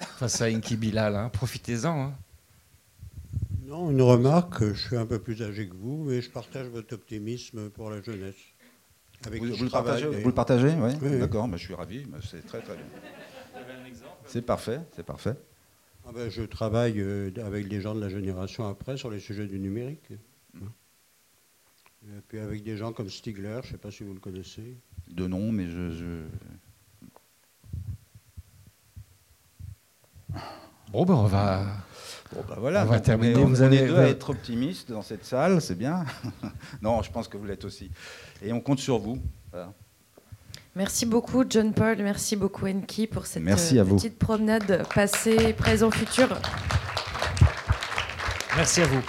[0.00, 1.14] face à Inki Bilal.
[1.14, 1.28] Hein.
[1.32, 2.00] Profitez-en.
[2.00, 2.14] Hein.
[3.62, 6.92] Non, une remarque, je suis un peu plus âgé que vous, mais je partage votre
[6.92, 8.34] optimisme pour la jeunesse.
[9.24, 10.26] Avec Vous, qui vous je le partagez, vous d'ailleurs.
[10.26, 11.18] le partagez ouais Oui, oui.
[11.20, 12.86] D'accord, bah, je suis ravi, bah, c'est très très bien.
[14.26, 15.36] C'est parfait, c'est parfait.
[16.06, 19.46] Ah ben, je travaille euh, avec des gens de la génération après sur les sujets
[19.46, 20.10] du numérique.
[22.02, 24.78] Et puis avec des gens comme Stigler, je ne sais pas si vous le connaissez.
[25.08, 25.90] De nom, mais je.
[25.90, 26.24] je-
[30.90, 31.66] Bon, ben on va.
[32.32, 33.36] Bon, bah voilà, on va terminer.
[33.36, 36.04] On est, on deux à être optimistes dans cette salle, c'est bien.
[36.82, 37.90] non, je pense que vous l'êtes aussi.
[38.42, 39.20] Et on compte sur vous.
[39.52, 39.72] Voilà.
[40.76, 41.96] Merci beaucoup, John Paul.
[41.98, 43.96] Merci beaucoup, Enki, pour cette Merci euh, vous.
[43.96, 46.28] petite promenade passé, présent, futur.
[48.56, 49.02] Merci à vous.